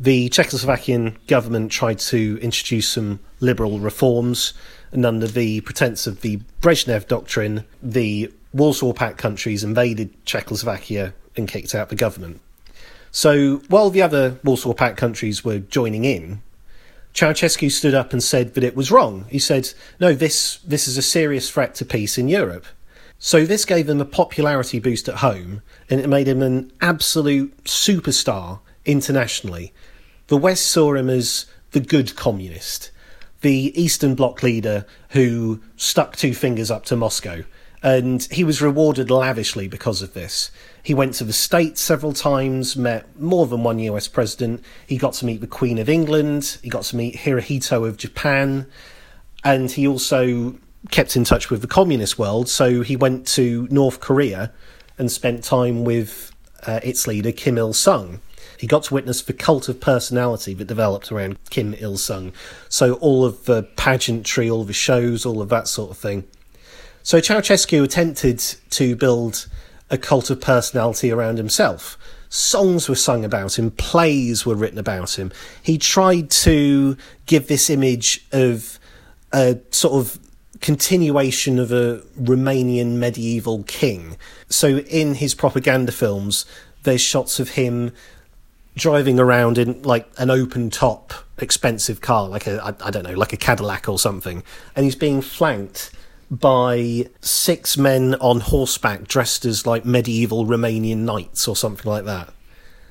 [0.00, 4.52] The Czechoslovakian government tried to introduce some liberal reforms,
[4.90, 11.46] and under the pretense of the Brezhnev Doctrine, the Warsaw Pact countries invaded Czechoslovakia and
[11.46, 12.40] kicked out the government.
[13.12, 16.42] So while the other Warsaw Pact countries were joining in,
[17.14, 19.26] Ceausescu stood up and said that it was wrong.
[19.30, 22.66] He said, "No, this this is a serious threat to peace in Europe."
[23.18, 27.64] So this gave him a popularity boost at home, and it made him an absolute
[27.64, 29.72] superstar internationally.
[30.26, 32.90] The West saw him as the good communist,
[33.40, 37.44] the Eastern Bloc leader who stuck two fingers up to Moscow,
[37.82, 40.50] and he was rewarded lavishly because of this.
[40.84, 44.62] He went to the States several times, met more than one US president.
[44.86, 48.66] He got to meet the Queen of England, he got to meet Hirohito of Japan,
[49.42, 50.56] and he also
[50.90, 52.50] kept in touch with the communist world.
[52.50, 54.52] So he went to North Korea
[54.98, 56.30] and spent time with
[56.66, 58.20] uh, its leader, Kim Il sung.
[58.58, 62.32] He got to witness the cult of personality that developed around Kim Il sung.
[62.68, 66.24] So all of the pageantry, all the shows, all of that sort of thing.
[67.02, 68.38] So Ceausescu attempted
[68.70, 69.48] to build
[69.90, 71.98] a cult of personality around himself.
[72.28, 75.30] Songs were sung about him, plays were written about him.
[75.62, 78.78] He tried to give this image of
[79.32, 80.18] a sort of
[80.60, 84.16] continuation of a Romanian medieval king.
[84.48, 86.46] So in his propaganda films,
[86.84, 87.92] there's shots of him
[88.76, 93.14] driving around in like an open top expensive car like a I, I don't know
[93.14, 94.42] like a Cadillac or something
[94.74, 95.92] and he's being flanked
[96.30, 102.32] by six men on horseback dressed as like medieval Romanian knights or something like that.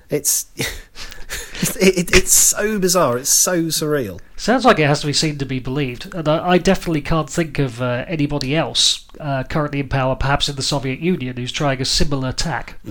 [0.09, 3.17] It's it, it, it's so bizarre.
[3.17, 4.19] It's so surreal.
[4.35, 7.29] Sounds like it has to be seen to be believed, and I, I definitely can't
[7.29, 11.51] think of uh, anybody else uh, currently in power, perhaps in the Soviet Union, who's
[11.51, 12.79] trying a similar tack.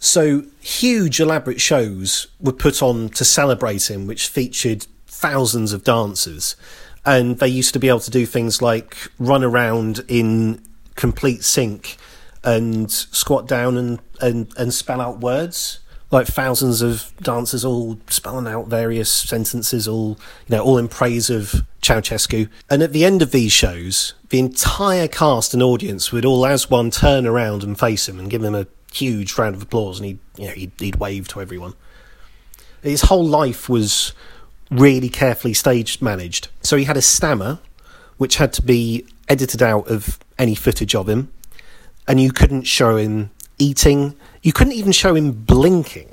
[0.00, 6.56] So huge, elaborate shows were put on to celebrate him, which featured thousands of dancers.
[7.04, 10.62] And they used to be able to do things like run around in
[10.96, 11.96] complete sync
[12.44, 18.48] and squat down and, and, and spell out words like thousands of dancers all spelling
[18.48, 22.48] out various sentences, all you know, all in praise of Ceausescu.
[22.68, 26.68] And at the end of these shows, the entire cast and audience would all, as
[26.68, 30.06] one, turn around and face him and give him a huge round of applause, and
[30.06, 31.74] he'd, you know, he'd, he'd wave to everyone.
[32.82, 34.12] His whole life was
[34.70, 36.48] really carefully stage managed.
[36.62, 37.58] So he had a stammer,
[38.16, 41.32] which had to be edited out of any footage of him,
[42.06, 44.16] and you couldn't show him eating.
[44.42, 46.10] You couldn't even show him blinking.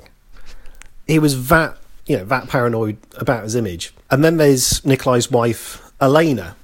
[1.06, 3.94] He was that, you know, that paranoid about his image.
[4.10, 6.56] And then there's Nikolai's wife, Elena.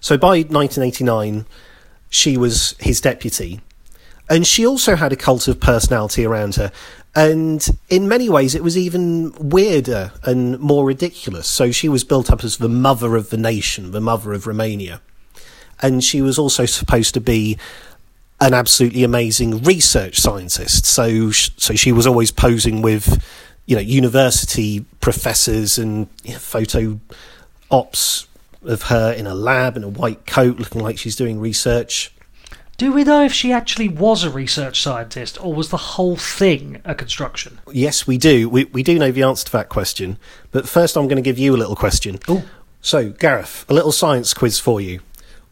[0.00, 1.46] So by 1989,
[2.10, 3.60] she was his deputy.
[4.28, 6.72] And she also had a cult of personality around her.
[7.16, 11.48] And in many ways, it was even weirder and more ridiculous.
[11.48, 15.00] So she was built up as the mother of the nation, the mother of Romania.
[15.80, 17.56] And she was also supposed to be
[18.38, 20.84] an absolutely amazing research scientist.
[20.84, 23.24] So, so she was always posing with,
[23.64, 27.00] you know, university professors and photo
[27.70, 28.26] ops
[28.62, 32.12] of her in a lab in a white coat, looking like she's doing research.
[32.76, 36.82] Do we know if she actually was a research scientist, or was the whole thing
[36.84, 37.58] a construction?
[37.72, 38.50] Yes, we do.
[38.50, 40.18] We we do know the answer to that question.
[40.50, 42.18] But first, I'm going to give you a little question.
[42.28, 42.42] Ooh.
[42.82, 45.00] So, Gareth, a little science quiz for you.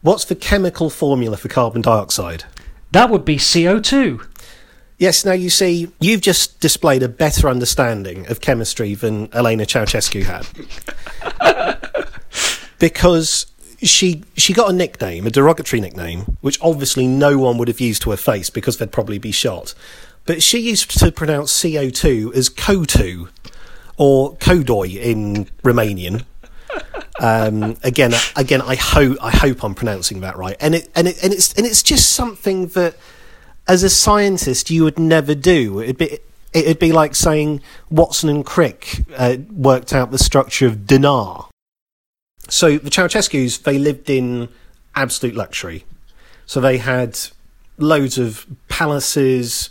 [0.01, 2.43] What's the chemical formula for carbon dioxide?
[2.91, 4.25] That would be CO2.
[4.97, 10.23] Yes, now you see, you've just displayed a better understanding of chemistry than Elena Ceausescu
[10.23, 10.47] had.
[12.79, 13.47] because
[13.81, 18.01] she she got a nickname, a derogatory nickname, which obviously no one would have used
[18.03, 19.73] to her face because they'd probably be shot.
[20.25, 23.29] But she used to pronounce CO2 as Kotu
[23.97, 26.25] or Kodoi in Romanian.
[27.19, 30.57] Um, again, again, I hope I hope I'm pronouncing that right.
[30.59, 32.95] And it and it and it's and it's just something that,
[33.67, 35.79] as a scientist, you would never do.
[35.79, 36.19] It'd be
[36.53, 41.49] it'd be like saying Watson and Crick uh, worked out the structure of dinar.
[42.47, 44.49] So the Ceausescus they lived in
[44.95, 45.85] absolute luxury.
[46.45, 47.19] So they had
[47.77, 49.69] loads of palaces,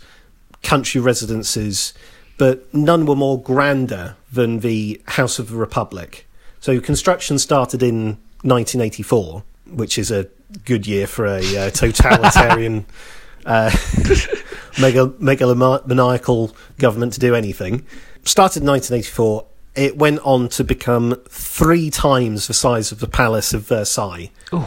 [0.62, 1.94] country residences,
[2.36, 6.26] but none were more grander than the House of the Republic.
[6.60, 10.28] So construction started in 1984, which is a
[10.64, 12.86] good year for a uh, totalitarian,
[13.46, 13.70] uh,
[14.80, 17.86] megal- megalomaniacal government to do anything.
[18.24, 19.46] Started in 1984.
[19.76, 24.30] It went on to become three times the size of the Palace of Versailles.
[24.52, 24.64] Ooh.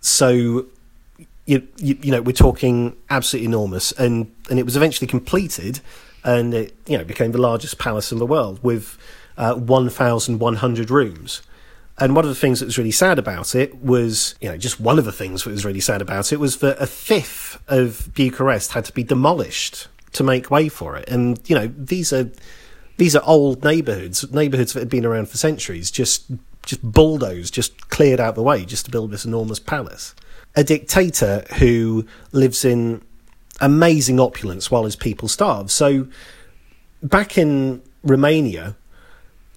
[0.00, 0.66] So,
[1.44, 5.80] you, you, you know, we're talking absolutely enormous, and and it was eventually completed,
[6.24, 8.96] and it you know became the largest palace in the world with
[9.36, 11.42] uh, 1,100 rooms.
[12.00, 14.78] And one of the things that was really sad about it was, you know, just
[14.78, 18.12] one of the things that was really sad about it was that a fifth of
[18.14, 21.08] Bucharest had to be demolished to make way for it.
[21.08, 22.30] And, you know, these are
[22.98, 26.30] these are old neighbourhoods, neighbourhoods that had been around for centuries, just
[26.66, 30.14] just bulldozed, just cleared out the way just to build this enormous palace.
[30.54, 33.00] A dictator who lives in
[33.60, 35.70] amazing opulence while his people starve.
[35.70, 36.08] So
[37.02, 38.76] back in Romania,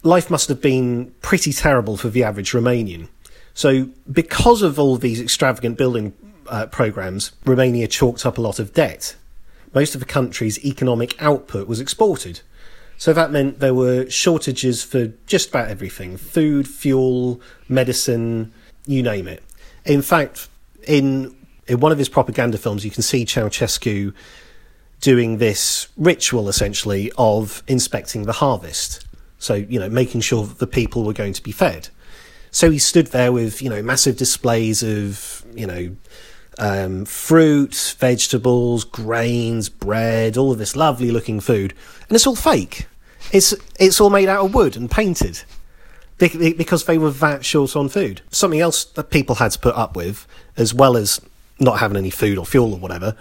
[0.03, 3.09] life must have been pretty terrible for the average Romanian.
[3.53, 6.13] So, because of all these extravagant building
[6.47, 9.15] uh, programs, Romania chalked up a lot of debt.
[9.73, 12.41] Most of the country's economic output was exported.
[13.01, 18.53] So that meant there were shortages for just about everything food, fuel, medicine,
[18.85, 19.41] you name it.
[19.85, 20.49] In fact,
[20.83, 21.35] in,
[21.65, 24.13] in one of his propaganda films, you can see Ceausescu
[24.99, 29.03] doing this ritual essentially of inspecting the harvest.
[29.39, 31.89] So, you know, making sure that the people were going to be fed.
[32.51, 35.95] So he stood there with, you know, massive displays of, you know,
[36.59, 41.73] um, fruit, vegetables, grains, bread, all of this lovely looking food.
[42.07, 42.85] And it's all fake.
[43.31, 45.43] It's, it's all made out of wood and painted
[46.17, 48.21] because they were that short on food.
[48.29, 51.19] Something else that people had to put up with, as well as
[51.59, 53.15] not having any food or fuel or whatever,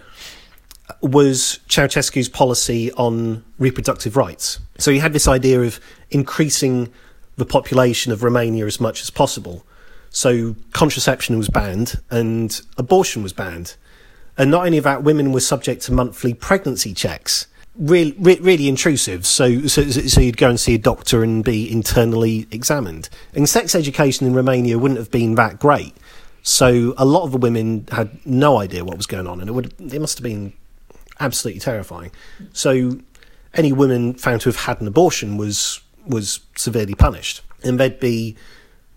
[1.01, 4.59] was Ceausescu's policy on reproductive rights.
[4.79, 6.93] So he had this idea of increasing
[7.37, 9.65] the population of Romania as much as possible.
[10.11, 13.77] So contraception was banned and abortion was banned.
[14.37, 17.47] And not only that, women were subject to monthly pregnancy checks.
[17.77, 19.25] Really, really intrusive.
[19.27, 23.09] So, so, so you'd go and see a doctor and be internally examined.
[23.35, 25.95] And sex education in Romania wouldn't have been that great.
[26.43, 29.53] So a lot of the women had no idea what was going on, and it
[29.53, 30.53] would it must have been
[31.19, 32.11] absolutely terrifying.
[32.53, 32.99] So
[33.55, 38.37] any woman found to have had an abortion was was severely punished, and they'd be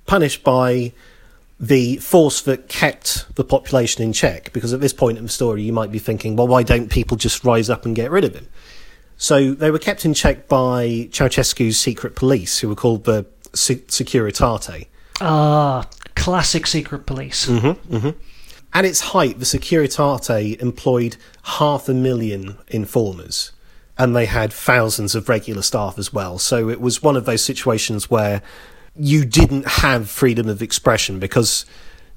[0.06, 0.94] punished by
[1.60, 4.52] the force that kept the population in check.
[4.54, 7.18] Because at this point in the story, you might be thinking, well, why don't people
[7.18, 8.48] just rise up and get rid of him?
[9.18, 14.88] So they were kept in check by Ceausescu's secret police, who were called the Securitate.
[15.22, 17.48] Ah, classic secret police.
[18.76, 23.52] At its height, the Securitate employed half a million informers,
[23.98, 26.40] and they had thousands of regular staff as well.
[26.40, 28.42] So it was one of those situations where
[28.96, 31.66] you didn't have freedom of expression because,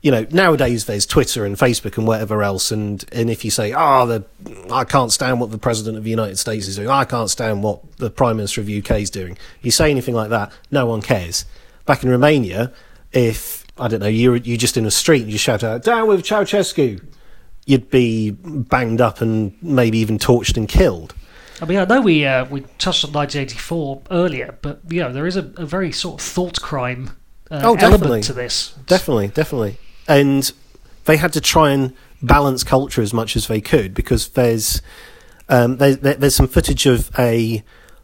[0.06, 3.74] you know, nowadays there's Twitter and Facebook and whatever else, and, and if you say,
[3.76, 4.24] oh, the,
[4.70, 7.64] I can't stand what the President of the United States is doing, I can't stand
[7.64, 10.86] what the Prime Minister of the UK is doing, you say anything like that, no
[10.86, 11.44] one cares.
[11.86, 12.72] Back in Romania,
[13.10, 16.06] if I don't know, you're you just in a street and you shout out "Down
[16.06, 17.04] with Ceausescu,"
[17.64, 21.16] you'd be banged up and maybe even tortured and killed.
[21.60, 25.26] I mean, I know we uh, we touched on 1984 earlier, but you know there
[25.26, 27.10] is a, a very sort of thought crime
[27.50, 28.06] uh, Oh, definitely.
[28.06, 28.72] element to this.
[28.86, 30.52] Definitely, definitely, and
[31.04, 34.82] they had to try and balance culture as much as they could because there's
[35.48, 37.62] um, there, there, there's some footage of a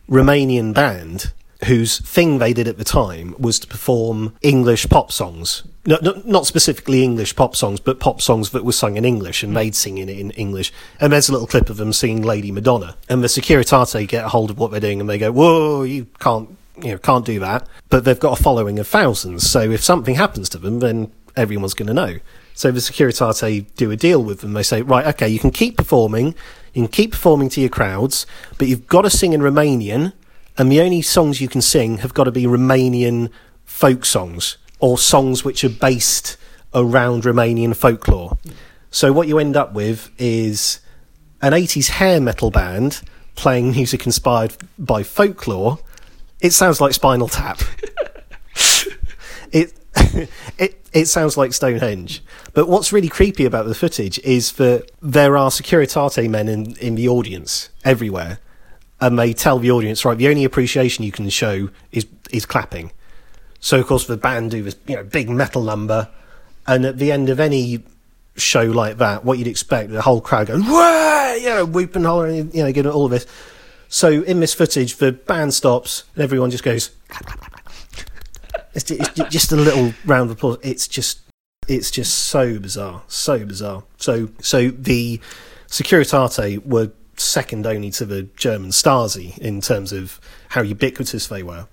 [0.08, 1.32] Romanian band
[1.66, 5.62] whose thing they did at the time was to perform English pop songs.
[5.86, 9.42] No, no, not specifically English pop songs, but pop songs that were sung in English
[9.42, 10.72] and they'd sing it in English.
[11.00, 12.96] And there's a little clip of them singing Lady Madonna.
[13.08, 16.06] And the Securitate get a hold of what they're doing and they go, whoa, you
[16.18, 17.66] can't, you know, can't do that.
[17.88, 19.48] But they've got a following of thousands.
[19.48, 22.18] So if something happens to them, then everyone's going to know.
[22.54, 24.52] So the Securitate do a deal with them.
[24.52, 26.34] They say, right, okay, you can keep performing,
[26.74, 28.26] you can keep performing to your crowds,
[28.58, 30.12] but you've got to sing in Romanian,
[30.58, 33.30] and the only songs you can sing have got to be Romanian
[33.64, 36.36] folk songs or songs which are based
[36.74, 38.36] around Romanian folklore.
[38.90, 40.80] So what you end up with is
[41.40, 43.00] an 80s hair metal band
[43.34, 45.78] playing music inspired by folklore.
[46.40, 47.60] It sounds like Spinal Tap.
[49.52, 49.72] it
[50.58, 52.22] it it sounds like Stonehenge.
[52.52, 56.94] But what's really creepy about the footage is that there are Securitate men in, in
[56.94, 58.38] the audience everywhere.
[59.00, 62.92] And they tell the audience, right, the only appreciation you can show is is clapping.
[63.58, 66.08] So of course the band do this, you know, big metal number,
[66.66, 67.82] and at the end of any
[68.36, 71.34] show like that, what you'd expect, the whole crowd goes, Wah!
[71.34, 73.26] you know, whoop and holler, you know, getting all of this.
[73.88, 76.90] So in this footage, the band stops and everyone just goes.
[77.08, 77.51] clap, clap, clap.
[78.74, 80.58] It's it's just a little round of applause.
[80.62, 81.20] It's just,
[81.68, 83.84] it's just so bizarre, so bizarre.
[83.98, 85.20] So, so the
[85.68, 91.66] Securitate were second only to the German Stasi in terms of how ubiquitous they were.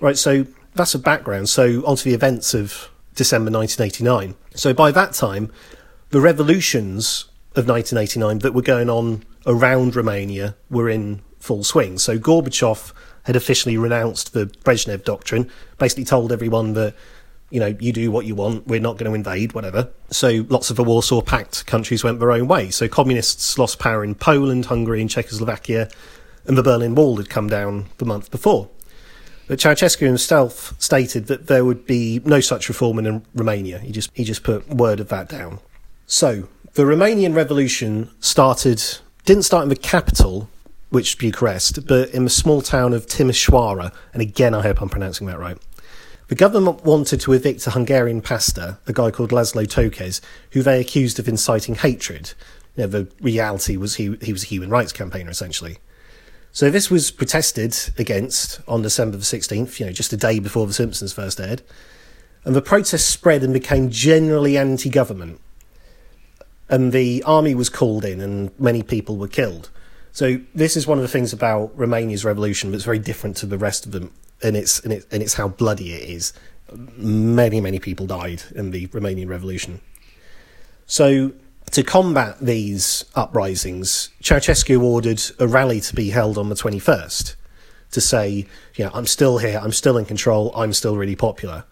[0.00, 1.48] Right, so that's a background.
[1.48, 4.34] So onto the events of December 1989.
[4.54, 5.52] So by that time,
[6.10, 11.98] the revolutions of 1989 that were going on around Romania were in full swing.
[11.98, 12.92] So Gorbachev
[13.24, 16.94] had officially renounced the Brezhnev doctrine, basically told everyone that,
[17.50, 19.88] you know, you do what you want, we're not going to invade, whatever.
[20.10, 22.70] So lots of the Warsaw Pact countries went their own way.
[22.70, 25.88] So communists lost power in Poland, Hungary, and Czechoslovakia,
[26.46, 28.68] and the Berlin Wall had come down the month before.
[29.46, 33.78] But Ceausescu himself stated that there would be no such reform in Romania.
[33.78, 35.60] He just he just put word of that down.
[36.06, 38.82] So the Romanian Revolution started
[39.24, 40.48] didn't start in the capital,
[40.94, 43.92] which Bucharest, but in the small town of Timișoara.
[44.12, 45.58] And again, I hope I'm pronouncing that right.
[46.28, 50.20] The government wanted to evict a Hungarian pastor, a guy called Laszlo Tokes,
[50.52, 52.32] who they accused of inciting hatred.
[52.76, 55.78] You know, the reality was he he was a human rights campaigner essentially.
[56.52, 60.68] So this was protested against on December the 16th, you know, just a day before
[60.68, 61.62] The Simpsons first aired.
[62.44, 65.40] And the protest spread and became generally anti government.
[66.68, 69.70] And the army was called in and many people were killed.
[70.14, 73.58] So this is one of the things about Romania's revolution that's very different to the
[73.58, 74.12] rest of them,
[74.44, 76.32] and it's and, it, and it's how bloody it is.
[76.72, 79.80] Many many people died in the Romanian revolution.
[80.86, 81.32] So
[81.72, 87.34] to combat these uprisings, Ceausescu ordered a rally to be held on the 21st
[87.90, 88.46] to say,
[88.76, 91.64] you know, I'm still here, I'm still in control, I'm still really popular.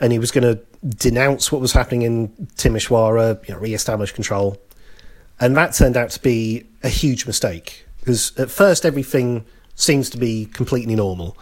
[0.00, 0.62] And he was going to
[0.96, 4.56] denounce what was happening in Timișoara, you know, re-establish control.
[5.40, 10.18] And that turned out to be a huge mistake because at first everything seems to
[10.18, 11.36] be completely normal.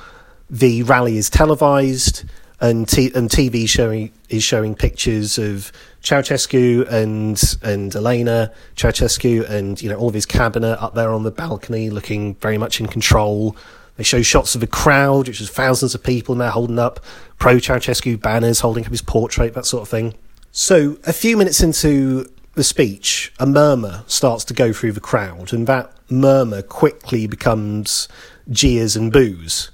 [0.48, 2.24] The rally is televised,
[2.60, 5.72] and t- and TV showing is showing pictures of
[6.02, 11.24] Ceausescu and and Elena Ceausescu and you know all of his cabinet up there on
[11.24, 13.56] the balcony, looking very much in control.
[13.96, 17.00] They show shots of the crowd, which is thousands of people, they're holding up
[17.38, 20.14] pro Ceausescu banners, holding up his portrait, that sort of thing.
[20.52, 25.52] So a few minutes into the speech, a murmur starts to go through the crowd,
[25.52, 28.08] and that murmur quickly becomes
[28.50, 29.70] jeers and boos.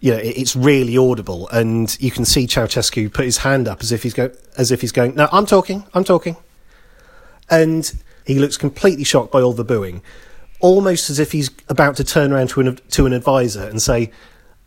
[0.00, 3.82] You know, it- it's really audible, and you can see Ceausescu put his hand up
[3.82, 6.36] as if he's go as if he's going, "No, I'm talking, I'm talking,"
[7.50, 7.92] and
[8.24, 10.00] he looks completely shocked by all the booing.
[10.58, 14.10] almost as if he's about to turn around to an, to an advisor and say,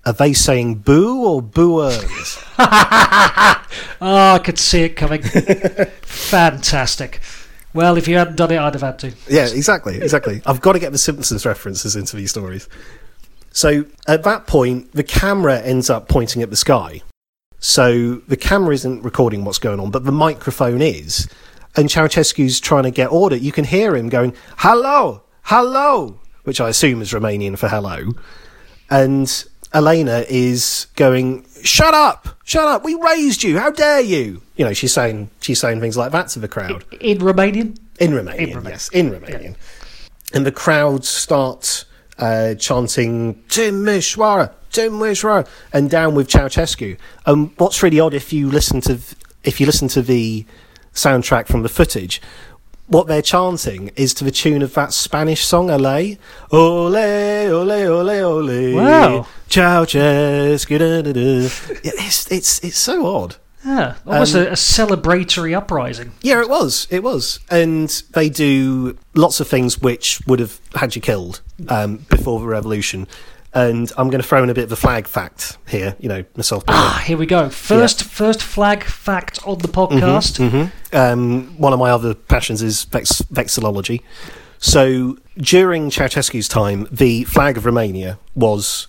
[0.06, 2.38] Are they saying boo or booers?
[2.60, 3.64] Oh,
[4.02, 5.24] I could see it coming.
[6.04, 7.22] Fantastic.
[7.74, 9.13] Well, if you hadn't done it, I'd have had to.
[9.28, 10.41] yeah, exactly, exactly.
[10.45, 12.67] I've got to get the Simpsons references into these stories.
[13.51, 17.01] So at that point, the camera ends up pointing at the sky.
[17.59, 21.28] So the camera isn't recording what's going on, but the microphone is.
[21.76, 23.36] And Ceausescu's trying to get order.
[23.36, 28.13] You can hear him going, hello, hello, which I assume is Romanian for hello.
[28.89, 34.41] And Elena is going, shut up, shut up, we raised you, how dare you?
[34.55, 36.84] You know, she's saying, she's saying things like that to the crowd.
[36.99, 37.78] In Romanian?
[37.99, 38.70] In Romanian, In Romanian.
[38.70, 39.55] yes, in Romanian.
[40.34, 41.86] And the crowd start
[42.18, 46.97] uh, chanting Timișoara, Tim Mishwara, and down with Ceausescu.
[47.26, 48.99] And what's really odd if you listen to
[49.43, 50.45] if you listen to the
[50.93, 52.22] soundtrack from the footage,
[52.88, 56.18] what they're chanting is to the tune of that Spanish song "Ole,
[56.51, 59.28] Ole, Ole, Ole, Ole." Wow.
[59.50, 60.78] Ceausescu.
[60.80, 61.80] da, da, da.
[61.84, 63.36] Yeah, It's it's it's so odd.
[63.66, 66.14] Yeah, almost Um, a, a celebratory uprising.
[66.22, 66.88] Yeah, it was.
[66.89, 67.39] It was.
[67.52, 72.45] And they do lots of things which would have had you killed um, before the
[72.47, 73.06] revolution.
[73.54, 76.24] And I'm going to throw in a bit of a flag fact here, you know,
[76.38, 76.64] myself.
[76.70, 77.50] Ah, here we go.
[77.50, 80.39] First, first flag fact on the podcast.
[80.39, 80.72] Mhm.
[80.97, 84.02] Um, one of my other passions is vex- vexillology.
[84.60, 88.88] So during Ceausescu's time, the flag of Romania was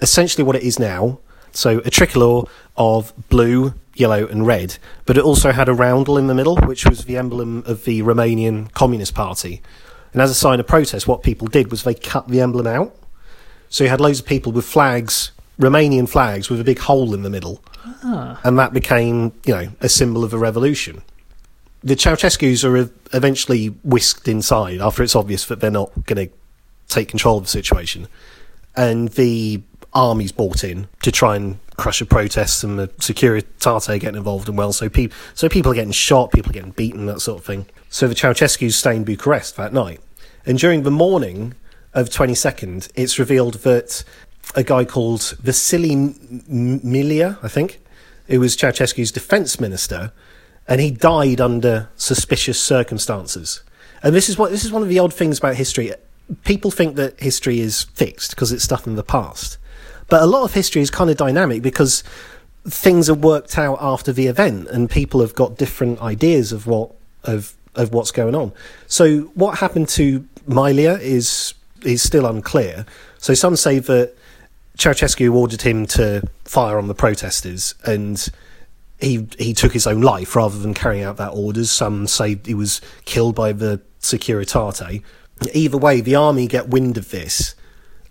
[0.00, 1.18] essentially what it is now.
[1.52, 2.44] So a tricolour
[2.76, 6.84] of blue, yellow, and red, but it also had a roundel in the middle, which
[6.84, 9.62] was the emblem of the Romanian Communist Party.
[10.12, 12.94] And as a sign of protest, what people did was they cut the emblem out.
[13.68, 17.22] So you had loads of people with flags, Romanian flags, with a big hole in
[17.22, 17.62] the middle
[18.04, 21.02] Ah, and that became, you know, a symbol of a revolution.
[21.82, 26.34] The Ceausescu's are eventually whisked inside after it's obvious that they're not going to
[26.88, 28.08] take control of the situation,
[28.76, 29.62] and the
[29.94, 34.56] army's brought in to try and crush the protests, and the Securitate getting involved and
[34.56, 34.72] well.
[34.72, 37.66] So people, so people are getting shot, people are getting beaten, that sort of thing.
[37.90, 40.00] So the Ceausescu's stay in Bucharest that night,
[40.46, 41.54] and during the morning
[41.92, 44.04] of 22nd, it's revealed that
[44.54, 46.14] a guy called Vasile
[46.48, 47.80] Milea, I think,
[48.26, 50.12] who was Ceausescu's defence minister,
[50.66, 53.62] and he died under suspicious circumstances.
[54.02, 55.92] And this is what this is one of the odd things about history.
[56.44, 59.58] People think that history is fixed because it's stuff in the past,
[60.08, 62.02] but a lot of history is kind of dynamic because
[62.66, 66.92] things are worked out after the event, and people have got different ideas of what
[67.24, 68.52] of of what's going on.
[68.86, 72.86] So what happened to Milea is is still unclear.
[73.18, 74.14] So some say that
[74.78, 78.26] Ceausescu ordered him to fire on the protesters, and
[78.98, 81.70] he he took his own life rather than carrying out that orders.
[81.70, 85.02] Some say he was killed by the Securitate.
[85.52, 87.54] Either way, the army get wind of this,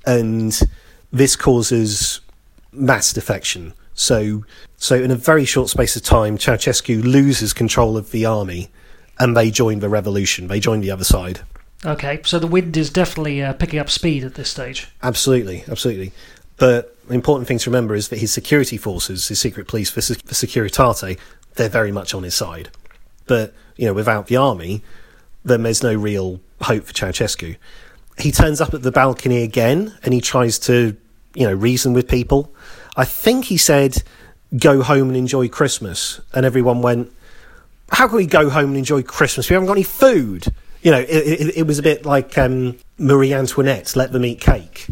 [0.06, 0.60] and
[1.12, 2.22] this causes
[2.72, 3.74] mass defection.
[3.94, 4.46] So,
[4.78, 8.70] so in a very short space of time, Ceausescu loses control of the army,
[9.20, 10.48] and they join the revolution.
[10.48, 11.42] They join the other side.
[11.86, 12.20] okay.
[12.26, 14.88] So the wind is definitely uh, picking up speed at this stage.
[15.02, 16.12] Absolutely, absolutely.
[16.58, 20.02] But the important thing to remember is that his security forces, his secret police, the,
[20.26, 21.20] the Securitate,
[21.56, 22.70] they're very much on his side.
[23.28, 24.82] But, you know, without the army,
[25.46, 27.58] then there's no real hope for Ceausescu.
[28.18, 30.96] He turns up at the balcony again and he tries to,
[31.36, 32.54] you know, reason with people.
[32.96, 34.04] I think he said,
[34.56, 36.22] go home and enjoy Christmas.
[36.34, 37.12] And everyone went,
[37.90, 39.50] how can we go home and enjoy Christmas?
[39.50, 40.48] We haven't got any food.
[40.82, 44.42] You know, it, it, it was a bit like um, Marie Antoinette, let them eat
[44.42, 44.88] cake.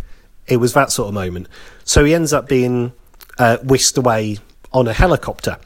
[0.47, 1.47] It was that sort of moment.
[1.83, 2.93] So he ends up being
[3.37, 4.37] uh, whisked away
[4.73, 5.57] on a helicopter.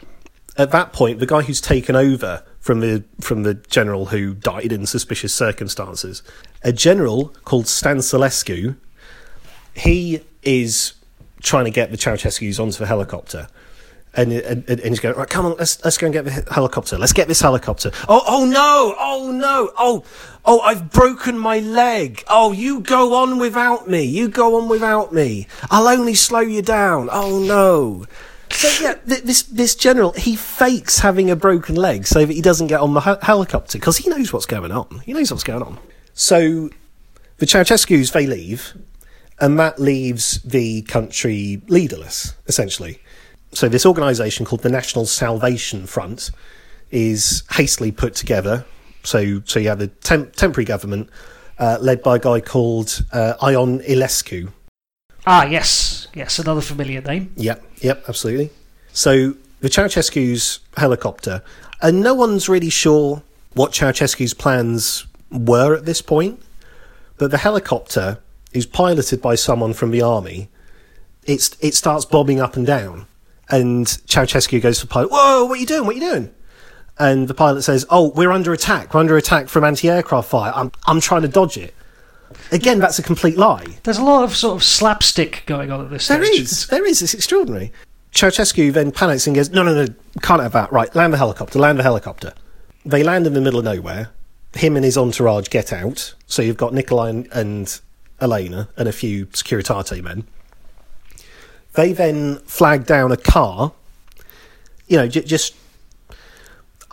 [0.57, 4.71] At that point, the guy who's taken over from the from the general who died
[4.71, 6.23] in suspicious circumstances,
[6.63, 8.75] a general called Stanculescu,
[9.75, 10.95] he is
[11.43, 13.49] trying to get the Ceausescu's onto the helicopter.
[14.15, 16.97] And, and, and he's going, right, come on, let's, let's go and get the helicopter.
[16.97, 17.91] Let's get this helicopter.
[18.09, 20.03] Oh, oh no, oh no, oh,
[20.43, 22.23] oh, I've broken my leg.
[22.27, 24.05] Oh, you go on without me.
[24.05, 25.47] You go on without me.
[25.69, 27.09] I'll only slow you down.
[27.11, 28.05] Oh no.
[28.49, 32.41] So yeah, th- this this general he fakes having a broken leg so that he
[32.41, 35.01] doesn't get on the hel- helicopter because he knows what's going on.
[35.05, 35.77] He knows what's going on.
[36.13, 36.69] So
[37.37, 38.73] the Ceausescu's they leave,
[39.39, 42.99] and that leaves the country leaderless essentially.
[43.51, 46.31] So this organisation called the National Salvation Front
[46.91, 48.65] is hastily put together.
[49.03, 51.09] So so you have a temp- temporary government
[51.57, 54.51] uh, led by a guy called uh, Ion Iliescu.
[55.27, 57.33] Ah, yes, yes, another familiar name.
[57.35, 58.49] Yep, yep, absolutely.
[58.91, 61.41] So the Ceausescu's helicopter,
[61.81, 63.21] and no one's really sure
[63.53, 66.41] what Ceausescu's plans were at this point,
[67.17, 68.19] But the helicopter
[68.51, 70.49] is piloted by someone from the army.
[71.23, 73.07] It's it starts bobbing up and down,
[73.49, 75.11] and Ceausescu goes to the pilot.
[75.11, 75.45] Whoa!
[75.45, 75.85] What are you doing?
[75.85, 76.29] What are you doing?
[76.99, 78.93] And the pilot says, "Oh, we're under attack.
[78.93, 80.51] We're under attack from anti-aircraft fire.
[80.55, 81.73] I'm I'm trying to dodge it."
[82.51, 83.65] Again, that's a complete lie.
[83.83, 86.39] There's a lot of sort of slapstick going on at this There stage.
[86.41, 86.67] is.
[86.67, 87.01] There is.
[87.01, 87.71] It's extraordinary.
[88.13, 90.71] Ceausescu then panics and goes, no, no, no, can't have that.
[90.71, 92.33] Right, land the helicopter, land the helicopter.
[92.85, 94.09] They land in the middle of nowhere.
[94.53, 96.13] Him and his entourage get out.
[96.27, 97.79] So you've got Nikolai and, and
[98.21, 100.25] Elena and a few Securitate men.
[101.73, 103.73] They then flag down a car.
[104.87, 105.55] You know, j- just.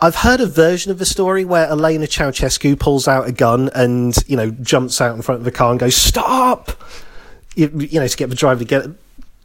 [0.03, 4.13] I've heard a version of the story where Elena Ceausescu pulls out a gun and,
[4.27, 6.71] you know, jumps out in front of the car and goes, stop!
[7.55, 8.85] You, you know, to get the driver to get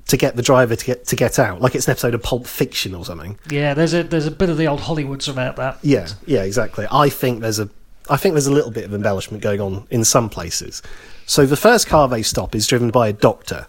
[0.09, 2.45] to get the driver to get to get out, like it's an episode of Pulp
[2.47, 3.39] Fiction or something.
[3.49, 5.79] Yeah, there's a there's a bit of the old Hollywoods about that.
[5.83, 6.89] Yeah, yeah, exactly.
[6.91, 7.69] I think there's a
[8.11, 10.83] I think there's a little bit of embellishment going on in some places.
[11.27, 13.69] So the first car they stop is driven by a doctor.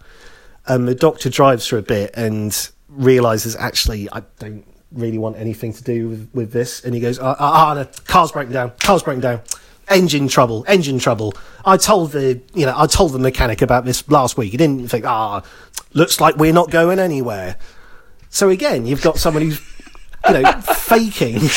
[0.65, 5.73] And the doctor drives for a bit and realizes actually I don't really want anything
[5.73, 6.83] to do with, with this.
[6.83, 9.41] And he goes, ah, ah, ah, no, car's breaking down, car's breaking down.
[9.87, 11.33] Engine trouble, engine trouble.
[11.65, 14.51] I told the, you know, I told the mechanic about this last week.
[14.51, 15.43] He didn't think, ah,
[15.93, 17.57] looks like we're not going anywhere.
[18.29, 19.61] So again, you've got someone who's,
[20.27, 21.41] you know, faking.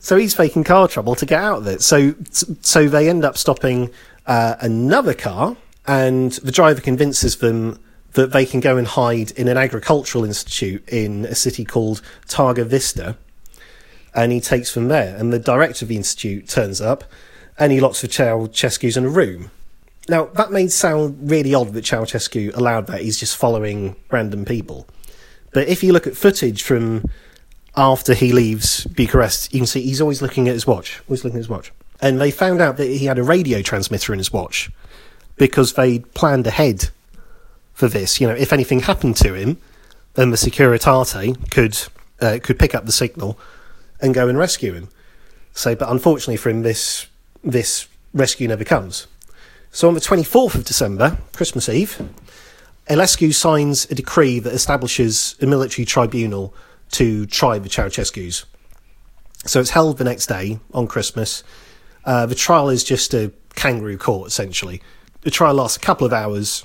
[0.00, 1.82] So he's faking car trouble to get out of it.
[1.82, 2.14] So
[2.62, 3.90] so they end up stopping
[4.24, 5.54] uh, another car,
[5.86, 7.78] and the driver convinces them
[8.12, 13.16] that they can go and hide in an agricultural institute in a city called Târgoviște,
[14.14, 15.16] and he takes them there.
[15.16, 17.04] And the director of the institute turns up,
[17.58, 19.50] and he locks the Ceausescu's in a room.
[20.08, 23.02] Now that may sound really odd that Ceausescu allowed that.
[23.02, 24.86] He's just following random people.
[25.52, 27.04] But if you look at footage from
[27.76, 31.00] after he leaves Bucharest, you can see he's always looking at his watch.
[31.08, 31.72] Always looking at his watch.
[32.00, 34.70] And they found out that he had a radio transmitter in his watch
[35.36, 36.90] because they planned ahead
[37.78, 38.20] for this.
[38.20, 39.56] You know, if anything happened to him,
[40.14, 41.78] then the Securitate could
[42.20, 43.38] uh, could pick up the signal
[44.00, 44.88] and go and rescue him.
[45.52, 47.06] So, but unfortunately for him, this
[47.44, 49.06] this rescue never comes.
[49.70, 52.02] So on the 24th of December, Christmas Eve,
[52.90, 56.52] Iliescu signs a decree that establishes a military tribunal
[56.92, 58.44] to try the Ceausescu's.
[59.44, 61.44] So it's held the next day on Christmas.
[62.04, 64.82] Uh, the trial is just a kangaroo court, essentially.
[65.20, 66.64] The trial lasts a couple of hours,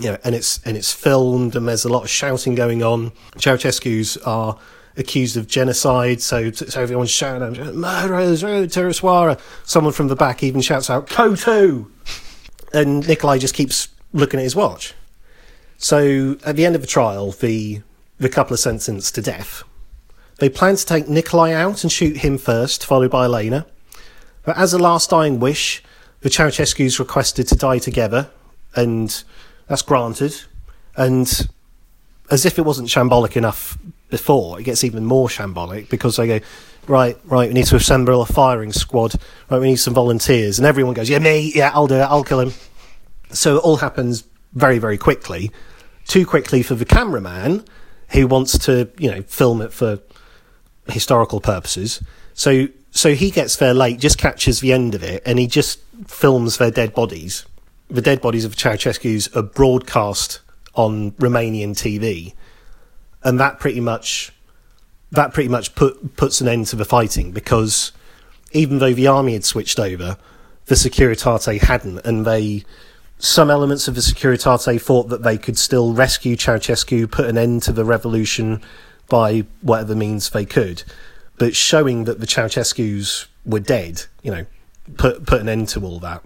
[0.00, 3.12] you know, and it's and it's filmed, and there's a lot of shouting going on.
[3.36, 4.58] Ceausescu's are
[4.96, 10.42] accused of genocide, so so everyone's shouting out, "Murderers, oh, terroriswara!" Someone from the back
[10.42, 11.86] even shouts out, "Kotu!"
[12.72, 14.94] And Nikolai just keeps looking at his watch.
[15.78, 17.82] So at the end of the trial, the
[18.18, 19.62] the couple are sentenced to death.
[20.38, 23.66] They plan to take Nikolai out and shoot him first, followed by Elena.
[24.44, 25.82] But as a last dying wish,
[26.20, 28.30] the Ceausescu's requested to die together,
[28.74, 29.22] and
[29.68, 30.34] that's granted.
[30.96, 31.48] And
[32.30, 33.78] as if it wasn't shambolic enough
[34.10, 36.40] before, it gets even more shambolic because they go,
[36.86, 39.14] right, right, we need to assemble a firing squad.
[39.50, 42.24] Right, we need some volunteers, and everyone goes, yeah, me, yeah, I'll do it, I'll
[42.24, 42.52] kill him.
[43.30, 45.50] So it all happens very, very quickly,
[46.06, 47.64] too quickly for the cameraman
[48.10, 49.98] who wants to, you know, film it for
[50.88, 52.02] historical purposes.
[52.34, 55.80] So, so he gets there late, just catches the end of it, and he just
[56.06, 57.46] films their dead bodies.
[57.92, 60.40] The dead bodies of Ceausescu's are broadcast
[60.74, 62.32] on Romanian TV,
[63.22, 64.32] and that pretty much
[65.10, 67.92] that pretty much put puts an end to the fighting because
[68.52, 70.16] even though the army had switched over,
[70.66, 72.64] the Securitate hadn't, and they
[73.18, 77.62] some elements of the Securitate thought that they could still rescue Ceausescu, put an end
[77.64, 78.62] to the revolution
[79.10, 80.82] by whatever means they could,
[81.36, 84.46] but showing that the Ceausescu's were dead, you know,
[84.96, 86.22] put put an end to all that,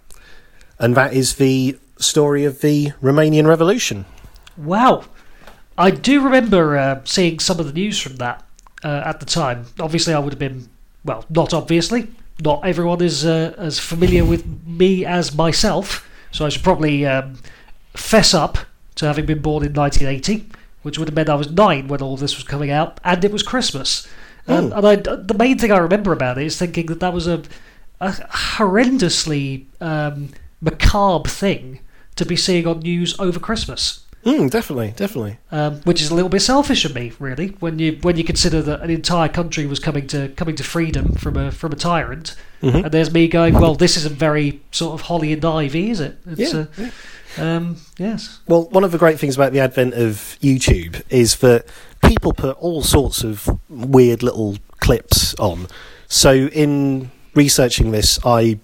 [0.78, 4.04] and that is the story of the Romanian Revolution.
[4.56, 5.04] Wow.
[5.78, 8.44] I do remember uh, seeing some of the news from that
[8.82, 9.66] uh, at the time.
[9.78, 10.68] Obviously, I would have been,
[11.04, 12.08] well, not obviously.
[12.42, 17.38] Not everyone is uh, as familiar with me as myself, so I should probably um,
[17.94, 18.58] fess up
[18.96, 20.46] to having been born in 1980,
[20.82, 23.32] which would have meant I was nine when all this was coming out, and it
[23.32, 24.06] was Christmas.
[24.48, 27.26] Um, and I, the main thing I remember about it is thinking that that was
[27.26, 27.42] a,
[28.00, 30.28] a horrendously um,
[30.60, 31.80] macabre thing
[32.16, 34.00] to be seeing on news over Christmas.
[34.24, 35.38] Mm, definitely, definitely.
[35.52, 38.60] Um, which is a little bit selfish of me, really, when you when you consider
[38.62, 42.34] that an entire country was coming to coming to freedom from a from a tyrant,
[42.60, 42.84] Mhm.
[42.84, 46.18] and there's me going, well, this isn't very sort of holly and ivy, is it?
[46.26, 46.90] It's, Yeah, uh, yeah.
[47.56, 48.38] Um, yes.
[48.48, 51.66] Well, one of the great things about the advent of YouTube is that
[52.02, 55.68] people put all sorts of weird little clips on.
[56.08, 58.58] So, in researching this, I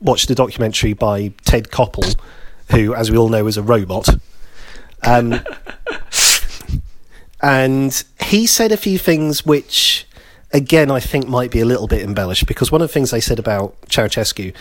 [0.00, 2.18] watched a documentary by Ted Koppel,
[2.70, 4.08] who, as we all know, is a robot.
[5.02, 5.40] Um,
[7.42, 10.06] and he said a few things which,
[10.52, 13.20] again, I think might be a little bit embellished because one of the things they
[13.20, 14.54] said about Ceausescu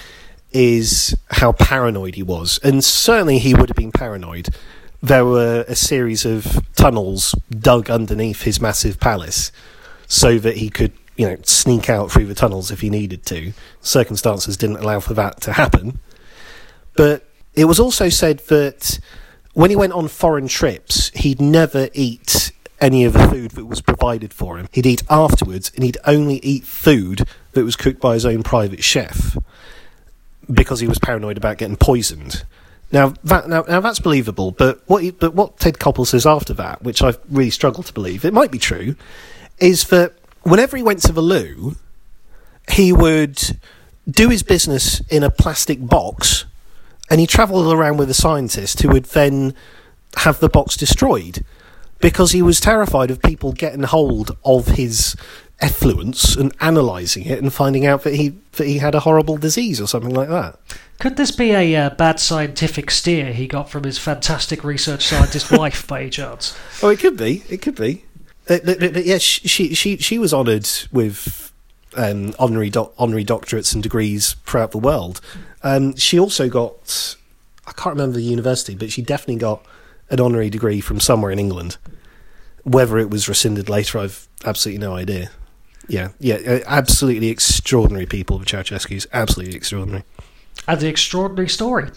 [0.51, 4.49] is how paranoid he was, and certainly he would have been paranoid.
[5.01, 9.51] There were a series of tunnels dug underneath his massive palace
[10.07, 13.53] so that he could, you know, sneak out through the tunnels if he needed to.
[13.81, 15.99] Circumstances didn't allow for that to happen.
[16.95, 18.99] But it was also said that
[19.53, 22.51] when he went on foreign trips, he'd never eat
[22.81, 24.67] any of the food that was provided for him.
[24.71, 28.83] He'd eat afterwards, and he'd only eat food that was cooked by his own private
[28.83, 29.37] chef
[30.51, 32.43] because he was paranoid about getting poisoned.
[32.91, 36.53] Now that now, now that's believable, but what he, but what Ted Koppel says after
[36.53, 38.95] that, which I've really struggled to believe, it might be true,
[39.59, 40.13] is that
[40.45, 41.75] whenever he went to the loo,
[42.71, 43.59] he would
[44.09, 46.45] do his business in a plastic box,
[47.09, 49.53] and he travelled around with a scientist who would then
[50.17, 51.43] have the box destroyed
[51.99, 55.15] because he was terrified of people getting hold of his
[55.61, 59.79] effluence and analysing it and finding out that he that he had a horrible disease
[59.79, 60.59] or something like that.
[60.99, 65.51] Could this be a uh, bad scientific steer he got from his fantastic research scientist
[65.57, 66.57] wife, by any chance?
[66.81, 67.43] Oh, it could be.
[67.49, 68.05] It could be.
[68.49, 71.51] Yeah, she she she was honoured with
[71.95, 75.21] um, honorary honorary doctorates and degrees throughout the world.
[75.63, 77.15] Um, she also got
[77.67, 79.65] I can't remember the university, but she definitely got
[80.09, 81.77] an honorary degree from somewhere in England.
[82.63, 85.31] Whether it was rescinded later, I've absolutely no idea.
[85.87, 88.39] Yeah, yeah, uh, absolutely extraordinary people.
[88.39, 90.03] The Ceausescu's absolutely extraordinary.
[90.67, 91.89] And the extraordinary story.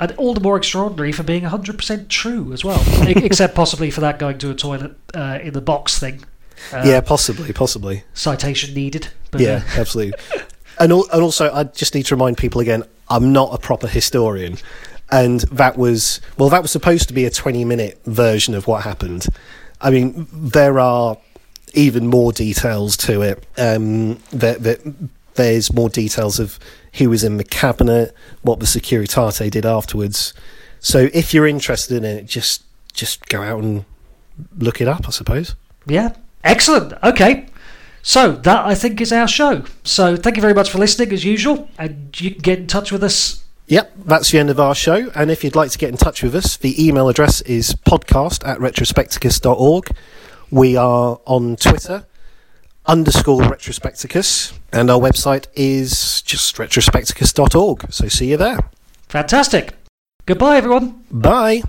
[0.00, 2.82] And all the more extraordinary for being 100% true as well.
[3.08, 6.24] Except possibly for that going to a toilet uh, in the box thing.
[6.72, 8.04] Uh, yeah, possibly, possibly.
[8.14, 9.08] Citation needed.
[9.30, 10.14] But, Yeah, uh, absolutely.
[10.78, 13.86] And, al- and also, I just need to remind people again: I'm not a proper
[13.86, 14.58] historian,
[15.10, 18.84] and that was well, that was supposed to be a 20 minute version of what
[18.84, 19.26] happened.
[19.80, 21.18] I mean, there are
[21.74, 23.44] even more details to it.
[23.58, 24.78] Um, there, there,
[25.34, 26.58] there's more details of
[26.94, 30.34] who was in the cabinet, what the Securitate did afterwards.
[30.80, 33.84] So, if you're interested in it, just just go out and
[34.58, 35.54] look it up, I suppose.
[35.86, 36.14] Yeah.
[36.44, 36.94] Excellent.
[37.02, 37.46] Okay.
[38.02, 39.64] So that I think is our show.
[39.84, 41.68] So thank you very much for listening as usual.
[41.78, 43.44] And you can get in touch with us.
[43.68, 45.10] Yep, that's the end of our show.
[45.14, 48.46] And if you'd like to get in touch with us, the email address is podcast
[48.46, 49.96] at retrospecticus.org.
[50.50, 52.04] We are on Twitter,
[52.86, 57.92] underscore retrospecticus, and our website is just retrospecticus.org.
[57.92, 58.58] So see you there.
[59.08, 59.74] Fantastic.
[60.26, 61.04] Goodbye, everyone.
[61.10, 61.62] Bye.